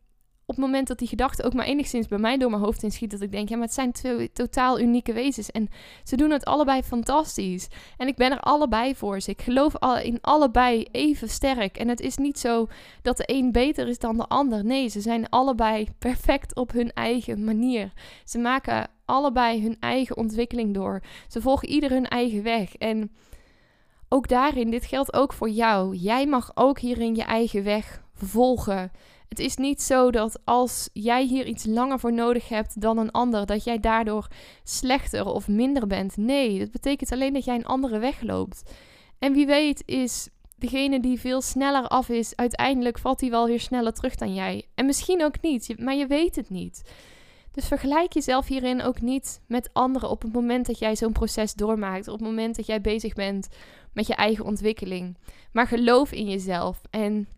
op 0.47 0.55
het 0.57 0.65
moment 0.65 0.89
dat 0.89 0.99
die 0.99 1.09
gedachte 1.09 1.43
ook 1.43 1.55
maar 1.55 1.67
enigszins 1.67 2.09
bij 2.09 2.19
mij 2.19 2.39
door 2.39 2.51
mijn 2.51 2.63
hoofd 2.63 2.83
inschiet, 2.83 3.11
dat 3.11 3.21
ik 3.21 3.31
denk, 3.31 3.49
ja, 3.49 3.57
maar 3.57 3.65
het 3.65 3.75
zijn 3.75 3.93
twee 3.93 4.33
totaal 4.33 4.81
unieke 4.81 5.13
wezens. 5.13 5.51
En 5.51 5.69
ze 6.03 6.17
doen 6.17 6.31
het 6.31 6.45
allebei 6.45 6.83
fantastisch. 6.83 7.69
En 7.97 8.07
ik 8.07 8.17
ben 8.17 8.31
er 8.31 8.41
allebei 8.41 8.95
voor 8.95 9.21
ze. 9.21 9.31
Ik 9.31 9.43
geloof 9.43 9.75
in 10.03 10.19
allebei 10.21 10.87
even 10.91 11.29
sterk. 11.29 11.77
En 11.77 11.89
het 11.89 12.01
is 12.01 12.17
niet 12.17 12.39
zo 12.39 12.69
dat 13.03 13.17
de 13.17 13.25
een 13.27 13.53
beter 13.53 13.89
is 13.89 13.99
dan 13.99 14.17
de 14.17 14.27
ander. 14.27 14.65
Nee, 14.65 14.89
ze 14.89 15.01
zijn 15.01 15.29
allebei 15.29 15.89
perfect 15.99 16.55
op 16.55 16.73
hun 16.73 16.93
eigen 16.93 17.45
manier. 17.45 17.93
Ze 18.25 18.39
maken 18.39 18.89
allebei 19.05 19.63
hun 19.63 19.77
eigen 19.81 20.17
ontwikkeling 20.17 20.75
door. 20.75 21.03
Ze 21.29 21.41
volgen 21.41 21.69
ieder 21.69 21.91
hun 21.91 22.09
eigen 22.09 22.43
weg. 22.43 22.75
En 22.75 23.13
ook 24.09 24.29
daarin, 24.29 24.71
dit 24.71 24.85
geldt 24.85 25.15
ook 25.15 25.33
voor 25.33 25.51
jou. 25.51 25.97
Jij 25.97 26.27
mag 26.27 26.51
ook 26.55 26.79
hierin 26.79 27.15
je 27.15 27.23
eigen 27.23 27.65
weg 27.65 28.03
volgen. 28.15 28.91
Het 29.35 29.43
is 29.45 29.57
niet 29.57 29.83
zo 29.83 30.11
dat 30.11 30.41
als 30.45 30.89
jij 30.93 31.25
hier 31.25 31.47
iets 31.47 31.65
langer 31.65 31.99
voor 32.01 32.13
nodig 32.13 32.49
hebt 32.49 32.81
dan 32.81 32.99
een 32.99 33.11
ander, 33.11 33.47
dat 33.47 33.65
jij 33.65 33.81
daardoor 33.81 34.29
slechter 34.63 35.27
of 35.27 35.49
minder 35.49 35.87
bent. 35.87 36.17
Nee, 36.17 36.59
dat 36.59 36.71
betekent 36.71 37.13
alleen 37.13 37.33
dat 37.33 37.45
jij 37.45 37.55
een 37.55 37.67
andere 37.67 37.99
weg 37.99 38.23
loopt. 38.23 38.63
En 39.19 39.33
wie 39.33 39.47
weet 39.47 39.83
is 39.87 40.29
degene 40.57 41.01
die 41.01 41.21
veel 41.21 41.41
sneller 41.41 41.89
af 41.89 42.09
is, 42.09 42.37
uiteindelijk 42.37 42.99
valt 42.99 43.21
hij 43.21 43.31
wel 43.31 43.47
weer 43.47 43.61
sneller 43.61 43.93
terug 43.93 44.15
dan 44.15 44.35
jij. 44.35 44.65
En 44.75 44.87
misschien 44.87 45.25
ook 45.25 45.41
niet, 45.41 45.79
maar 45.79 45.95
je 45.95 46.07
weet 46.07 46.37
het 46.37 46.51
niet. 46.51 46.83
Dus 47.51 47.67
vergelijk 47.67 48.13
jezelf 48.13 48.47
hierin 48.47 48.83
ook 48.83 49.01
niet 49.01 49.41
met 49.47 49.71
anderen 49.73 50.11
op 50.11 50.23
het 50.23 50.33
moment 50.33 50.67
dat 50.67 50.79
jij 50.79 50.97
zo'n 50.97 51.13
proces 51.13 51.55
doormaakt, 51.55 52.09
op 52.09 52.19
het 52.19 52.29
moment 52.29 52.57
dat 52.57 52.67
jij 52.67 52.81
bezig 52.81 53.13
bent 53.13 53.49
met 53.93 54.07
je 54.07 54.15
eigen 54.15 54.45
ontwikkeling. 54.45 55.17
Maar 55.53 55.67
geloof 55.67 56.13
in 56.13 56.29
jezelf 56.29 56.81
en 56.91 57.29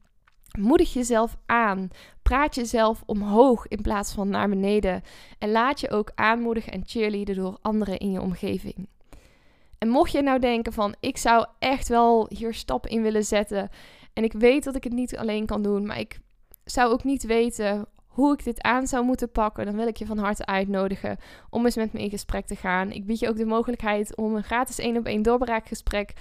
moedig 0.58 0.92
jezelf 0.92 1.36
aan. 1.46 1.88
Praat 2.22 2.54
jezelf 2.54 3.02
omhoog 3.06 3.66
in 3.68 3.82
plaats 3.82 4.12
van 4.12 4.28
naar 4.28 4.48
beneden. 4.48 5.02
En 5.38 5.50
laat 5.50 5.80
je 5.80 5.90
ook 5.90 6.12
aanmoedigen 6.14 6.72
en 6.72 6.82
cheerleaden 6.86 7.34
door 7.34 7.58
anderen 7.62 7.98
in 7.98 8.10
je 8.10 8.20
omgeving. 8.20 8.88
En 9.78 9.88
mocht 9.88 10.12
je 10.12 10.22
nou 10.22 10.38
denken 10.38 10.72
van 10.72 10.94
ik 11.00 11.16
zou 11.16 11.46
echt 11.58 11.88
wel 11.88 12.26
hier 12.28 12.54
stappen 12.54 12.90
in 12.90 13.02
willen 13.02 13.24
zetten 13.24 13.70
en 14.12 14.24
ik 14.24 14.32
weet 14.32 14.64
dat 14.64 14.76
ik 14.76 14.84
het 14.84 14.92
niet 14.92 15.16
alleen 15.16 15.46
kan 15.46 15.62
doen, 15.62 15.86
maar 15.86 15.98
ik 15.98 16.18
zou 16.64 16.92
ook 16.92 17.04
niet 17.04 17.22
weten 17.22 17.86
hoe 18.06 18.32
ik 18.32 18.44
dit 18.44 18.62
aan 18.62 18.86
zou 18.86 19.04
moeten 19.04 19.30
pakken, 19.30 19.64
dan 19.64 19.76
wil 19.76 19.86
ik 19.86 19.96
je 19.96 20.06
van 20.06 20.18
harte 20.18 20.46
uitnodigen 20.46 21.18
om 21.50 21.64
eens 21.64 21.76
met 21.76 21.92
me 21.92 22.00
in 22.00 22.10
gesprek 22.10 22.46
te 22.46 22.56
gaan. 22.56 22.92
Ik 22.92 23.06
bied 23.06 23.18
je 23.18 23.28
ook 23.28 23.36
de 23.36 23.44
mogelijkheid 23.44 24.16
om 24.16 24.34
een 24.34 24.44
gratis 24.44 24.78
één 24.78 24.96
op 24.96 25.06
één 25.06 25.22
doorbraakgesprek 25.22 26.12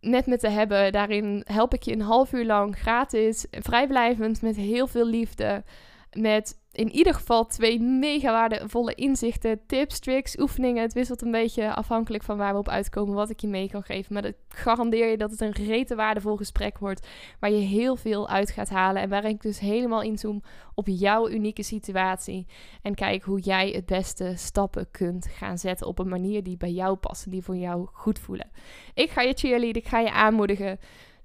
met 0.00 0.26
me 0.26 0.38
te 0.38 0.48
hebben. 0.48 0.92
Daarin 0.92 1.42
help 1.46 1.74
ik 1.74 1.82
je 1.82 1.92
een 1.92 2.00
half 2.00 2.32
uur 2.32 2.44
lang 2.44 2.78
gratis, 2.78 3.46
vrijblijvend, 3.50 4.42
met 4.42 4.56
heel 4.56 4.86
veel 4.86 5.06
liefde. 5.06 5.64
Met 6.12 6.59
in 6.72 6.90
ieder 6.90 7.14
geval 7.14 7.46
twee 7.46 7.80
mega 7.80 8.32
waardevolle 8.32 8.94
inzichten, 8.94 9.60
tips, 9.66 9.98
tricks, 9.98 10.38
oefeningen. 10.38 10.82
Het 10.82 10.92
wisselt 10.92 11.22
een 11.22 11.30
beetje 11.30 11.74
afhankelijk 11.74 12.22
van 12.22 12.36
waar 12.36 12.52
we 12.52 12.58
op 12.58 12.68
uitkomen, 12.68 13.14
wat 13.14 13.30
ik 13.30 13.40
je 13.40 13.48
mee 13.48 13.70
kan 13.70 13.82
geven. 13.82 14.14
Maar 14.14 14.24
ik 14.24 14.36
garandeer 14.48 15.10
je 15.10 15.16
dat 15.16 15.30
het 15.30 15.40
een 15.40 15.52
rete 15.52 15.94
waardevol 15.94 16.36
gesprek 16.36 16.78
wordt, 16.78 17.06
waar 17.40 17.50
je 17.50 17.60
heel 17.60 17.96
veel 17.96 18.28
uit 18.28 18.50
gaat 18.50 18.68
halen. 18.68 19.02
En 19.02 19.08
waar 19.08 19.24
ik 19.24 19.42
dus 19.42 19.58
helemaal 19.58 20.02
inzoom 20.02 20.42
op 20.74 20.86
jouw 20.86 21.28
unieke 21.28 21.62
situatie. 21.62 22.46
En 22.82 22.94
kijk 22.94 23.22
hoe 23.22 23.40
jij 23.40 23.70
het 23.70 23.86
beste 23.86 24.32
stappen 24.36 24.90
kunt 24.90 25.26
gaan 25.26 25.58
zetten 25.58 25.86
op 25.86 25.98
een 25.98 26.08
manier 26.08 26.42
die 26.42 26.56
bij 26.56 26.72
jou 26.72 26.96
past, 26.96 27.30
die 27.30 27.42
voor 27.42 27.56
jou 27.56 27.88
goed 27.92 28.18
voelen. 28.18 28.50
Ik 28.94 29.10
ga 29.10 29.20
je 29.20 29.34
cheerleaden, 29.34 29.82
ik 29.82 29.88
ga 29.88 29.98
je 29.98 30.12
aanmoedigen. 30.12 30.78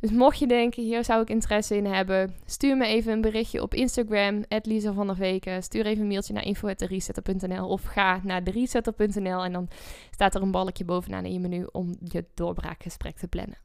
Dus 0.06 0.14
mocht 0.14 0.40
je 0.40 0.48
denken, 0.48 0.84
hier 0.84 1.04
zou 1.04 1.22
ik 1.22 1.30
interesse 1.30 1.76
in 1.76 1.86
hebben, 1.86 2.36
stuur 2.46 2.78
me 2.78 2.86
even 2.86 3.12
een 3.12 3.22
berichtje 3.22 3.62
op 3.62 3.74
Instagram, 3.74 4.44
Lisa 4.62 4.94
van 4.94 5.08
der 5.08 5.16
Veken. 5.16 5.64
Stuur 5.64 5.86
even 5.86 6.02
een 6.02 6.08
mailtje 6.08 6.34
naar 6.34 6.44
info.resetter.nl 6.44 7.68
of 7.68 7.84
ga 7.84 8.20
naar 8.24 8.44
resetter.nl 8.44 9.44
en 9.44 9.52
dan 9.52 9.68
staat 10.12 10.36
er 10.36 10.42
een 10.42 10.52
balkje 10.52 10.86
bovenaan 10.86 11.26
in 11.26 11.34
je 11.34 11.40
menu 11.40 11.68
om 11.72 11.96
je 12.04 12.26
doorbraakgesprek 12.34 13.18
te 13.18 13.28
plannen. 13.28 13.58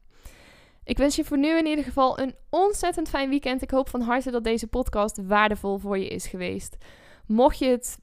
Ik 0.83 0.97
wens 0.97 1.15
je 1.15 1.23
voor 1.23 1.37
nu 1.37 1.57
in 1.57 1.65
ieder 1.65 1.83
geval 1.83 2.19
een 2.19 2.35
ontzettend 2.49 3.09
fijn 3.09 3.29
weekend. 3.29 3.61
Ik 3.61 3.71
hoop 3.71 3.89
van 3.89 4.01
harte 4.01 4.31
dat 4.31 4.43
deze 4.43 4.67
podcast 4.67 5.19
waardevol 5.27 5.77
voor 5.77 5.97
je 5.97 6.07
is 6.07 6.27
geweest. 6.27 6.77
Mocht 7.25 7.59
je 7.59 7.65
het 7.65 7.97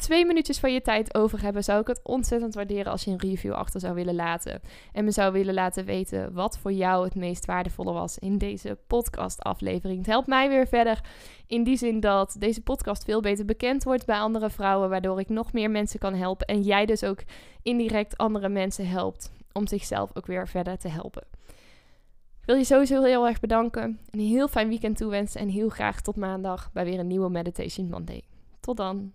twee 0.00 0.26
minuutjes 0.26 0.58
van 0.58 0.72
je 0.72 0.80
tijd 0.80 1.14
over 1.14 1.42
hebben, 1.42 1.64
zou 1.64 1.80
ik 1.80 1.86
het 1.86 2.00
ontzettend 2.02 2.54
waarderen 2.54 2.92
als 2.92 3.04
je 3.04 3.10
een 3.10 3.20
review 3.20 3.52
achter 3.52 3.80
zou 3.80 3.94
willen 3.94 4.14
laten. 4.14 4.60
En 4.92 5.04
me 5.04 5.10
zou 5.10 5.32
willen 5.32 5.54
laten 5.54 5.84
weten 5.84 6.32
wat 6.32 6.58
voor 6.58 6.72
jou 6.72 7.04
het 7.04 7.14
meest 7.14 7.44
waardevolle 7.44 7.92
was 7.92 8.18
in 8.18 8.38
deze 8.38 8.78
podcast-aflevering. 8.86 9.98
Het 9.98 10.06
helpt 10.06 10.26
mij 10.26 10.48
weer 10.48 10.66
verder 10.66 11.00
in 11.46 11.64
die 11.64 11.76
zin 11.76 12.00
dat 12.00 12.36
deze 12.38 12.62
podcast 12.62 13.04
veel 13.04 13.20
beter 13.20 13.44
bekend 13.44 13.84
wordt 13.84 14.06
bij 14.06 14.18
andere 14.18 14.50
vrouwen, 14.50 14.88
waardoor 14.88 15.20
ik 15.20 15.28
nog 15.28 15.52
meer 15.52 15.70
mensen 15.70 15.98
kan 15.98 16.14
helpen. 16.14 16.46
En 16.46 16.62
jij 16.62 16.86
dus 16.86 17.04
ook 17.04 17.22
indirect 17.62 18.16
andere 18.16 18.48
mensen 18.48 18.88
helpt 18.88 19.32
om 19.52 19.66
zichzelf 19.66 20.10
ook 20.14 20.26
weer 20.26 20.48
verder 20.48 20.78
te 20.78 20.88
helpen. 20.88 21.22
Ik 22.40 22.46
wil 22.46 22.56
je 22.56 22.64
sowieso 22.64 23.02
heel 23.02 23.26
erg 23.26 23.40
bedanken. 23.40 23.98
Een 24.10 24.20
heel 24.20 24.48
fijn 24.48 24.68
weekend 24.68 24.96
toewensen 24.96 25.40
en 25.40 25.48
heel 25.48 25.68
graag 25.68 26.00
tot 26.00 26.16
maandag 26.16 26.72
bij 26.72 26.84
weer 26.84 26.98
een 26.98 27.06
nieuwe 27.06 27.30
Meditation 27.30 27.88
Monday. 27.88 28.22
Tot 28.60 28.76
dan. 28.76 29.12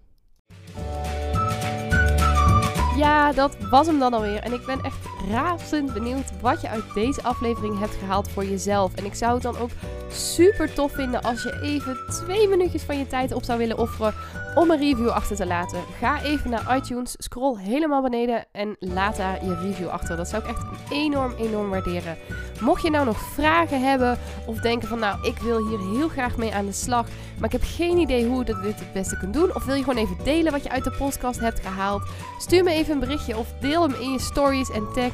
Ja, 2.96 3.32
dat 3.32 3.58
was 3.70 3.88
hem 3.88 4.00
dan 4.00 4.14
alweer. 4.14 4.40
En 4.40 4.54
ik 4.54 4.66
ben 4.66 4.82
echt 4.84 5.15
razend 5.32 5.94
benieuwd 5.94 6.42
wat 6.42 6.62
je 6.62 6.70
uit 6.70 6.94
deze 6.94 7.24
aflevering 7.24 7.80
hebt 7.80 7.96
gehaald 7.96 8.30
voor 8.30 8.46
jezelf. 8.46 8.96
En 8.96 9.06
ik 9.06 9.16
zou 9.16 9.34
het 9.34 9.44
dan 9.44 9.58
ook 9.58 9.70
super 10.10 10.74
tof 10.74 10.92
vinden 10.92 11.22
als 11.22 11.44
je 11.44 11.60
even 11.62 11.98
twee 12.10 12.48
minuutjes 12.48 12.84
van 12.84 12.98
je 12.98 13.08
tijd 13.08 13.34
op 13.34 13.44
zou 13.44 13.58
willen 13.58 13.78
offeren 13.78 14.14
om 14.56 14.72
een 14.72 14.80
review 14.80 15.10
achter 15.10 15.36
te 15.36 15.46
laten. 15.46 15.80
Ga 16.00 16.22
even 16.22 16.50
naar 16.50 16.78
iTunes, 16.78 17.16
scroll 17.18 17.58
helemaal 17.58 18.02
beneden 18.02 18.46
en 18.52 18.76
laat 18.80 19.18
daar 19.18 19.46
je 19.46 19.56
review 19.56 19.88
achter. 19.88 20.18
Dat 20.18 20.30
zou 20.30 20.44
ik 20.44 20.50
echt 20.50 20.66
enorm, 20.90 21.34
enorm 21.38 21.70
waarderen. 21.70 22.18
Mocht 22.60 22.82
je 22.82 22.90
nou 22.90 23.06
nog 23.06 23.20
vragen 23.20 23.82
hebben 23.82 24.20
of 24.46 24.60
denken 24.60 24.88
van 24.88 25.00
nou, 25.00 25.28
ik 25.28 25.38
wil 25.38 25.68
hier 25.68 25.80
heel 25.80 26.08
graag 26.08 26.38
mee 26.38 26.54
aan 26.54 26.66
de 26.66 26.72
slag, 26.72 27.08
maar 27.38 27.54
ik 27.54 27.60
heb 27.60 27.70
geen 27.76 27.98
idee 27.98 28.26
hoe 28.26 28.38
je 28.38 28.56
dit 28.62 28.80
het 28.80 28.94
beste 28.94 29.18
kunt 29.18 29.34
doen. 29.34 29.56
Of 29.56 29.66
wil 29.66 29.76
je 29.76 29.84
gewoon 29.84 30.04
even 30.04 30.18
delen 30.24 30.52
wat 30.52 30.64
je 30.64 30.70
uit 30.70 30.84
de 30.84 30.96
podcast 30.98 31.40
hebt 31.40 31.60
gehaald? 31.60 32.04
Stuur 32.40 32.64
me 32.64 32.72
even 32.72 32.94
een 32.94 33.00
berichtje 33.00 33.38
of 33.38 33.54
deel 33.60 33.82
hem 33.82 33.96
in 34.00 34.12
je 34.12 34.20
stories 34.20 34.72
en 34.72 34.88
tag 34.94 35.14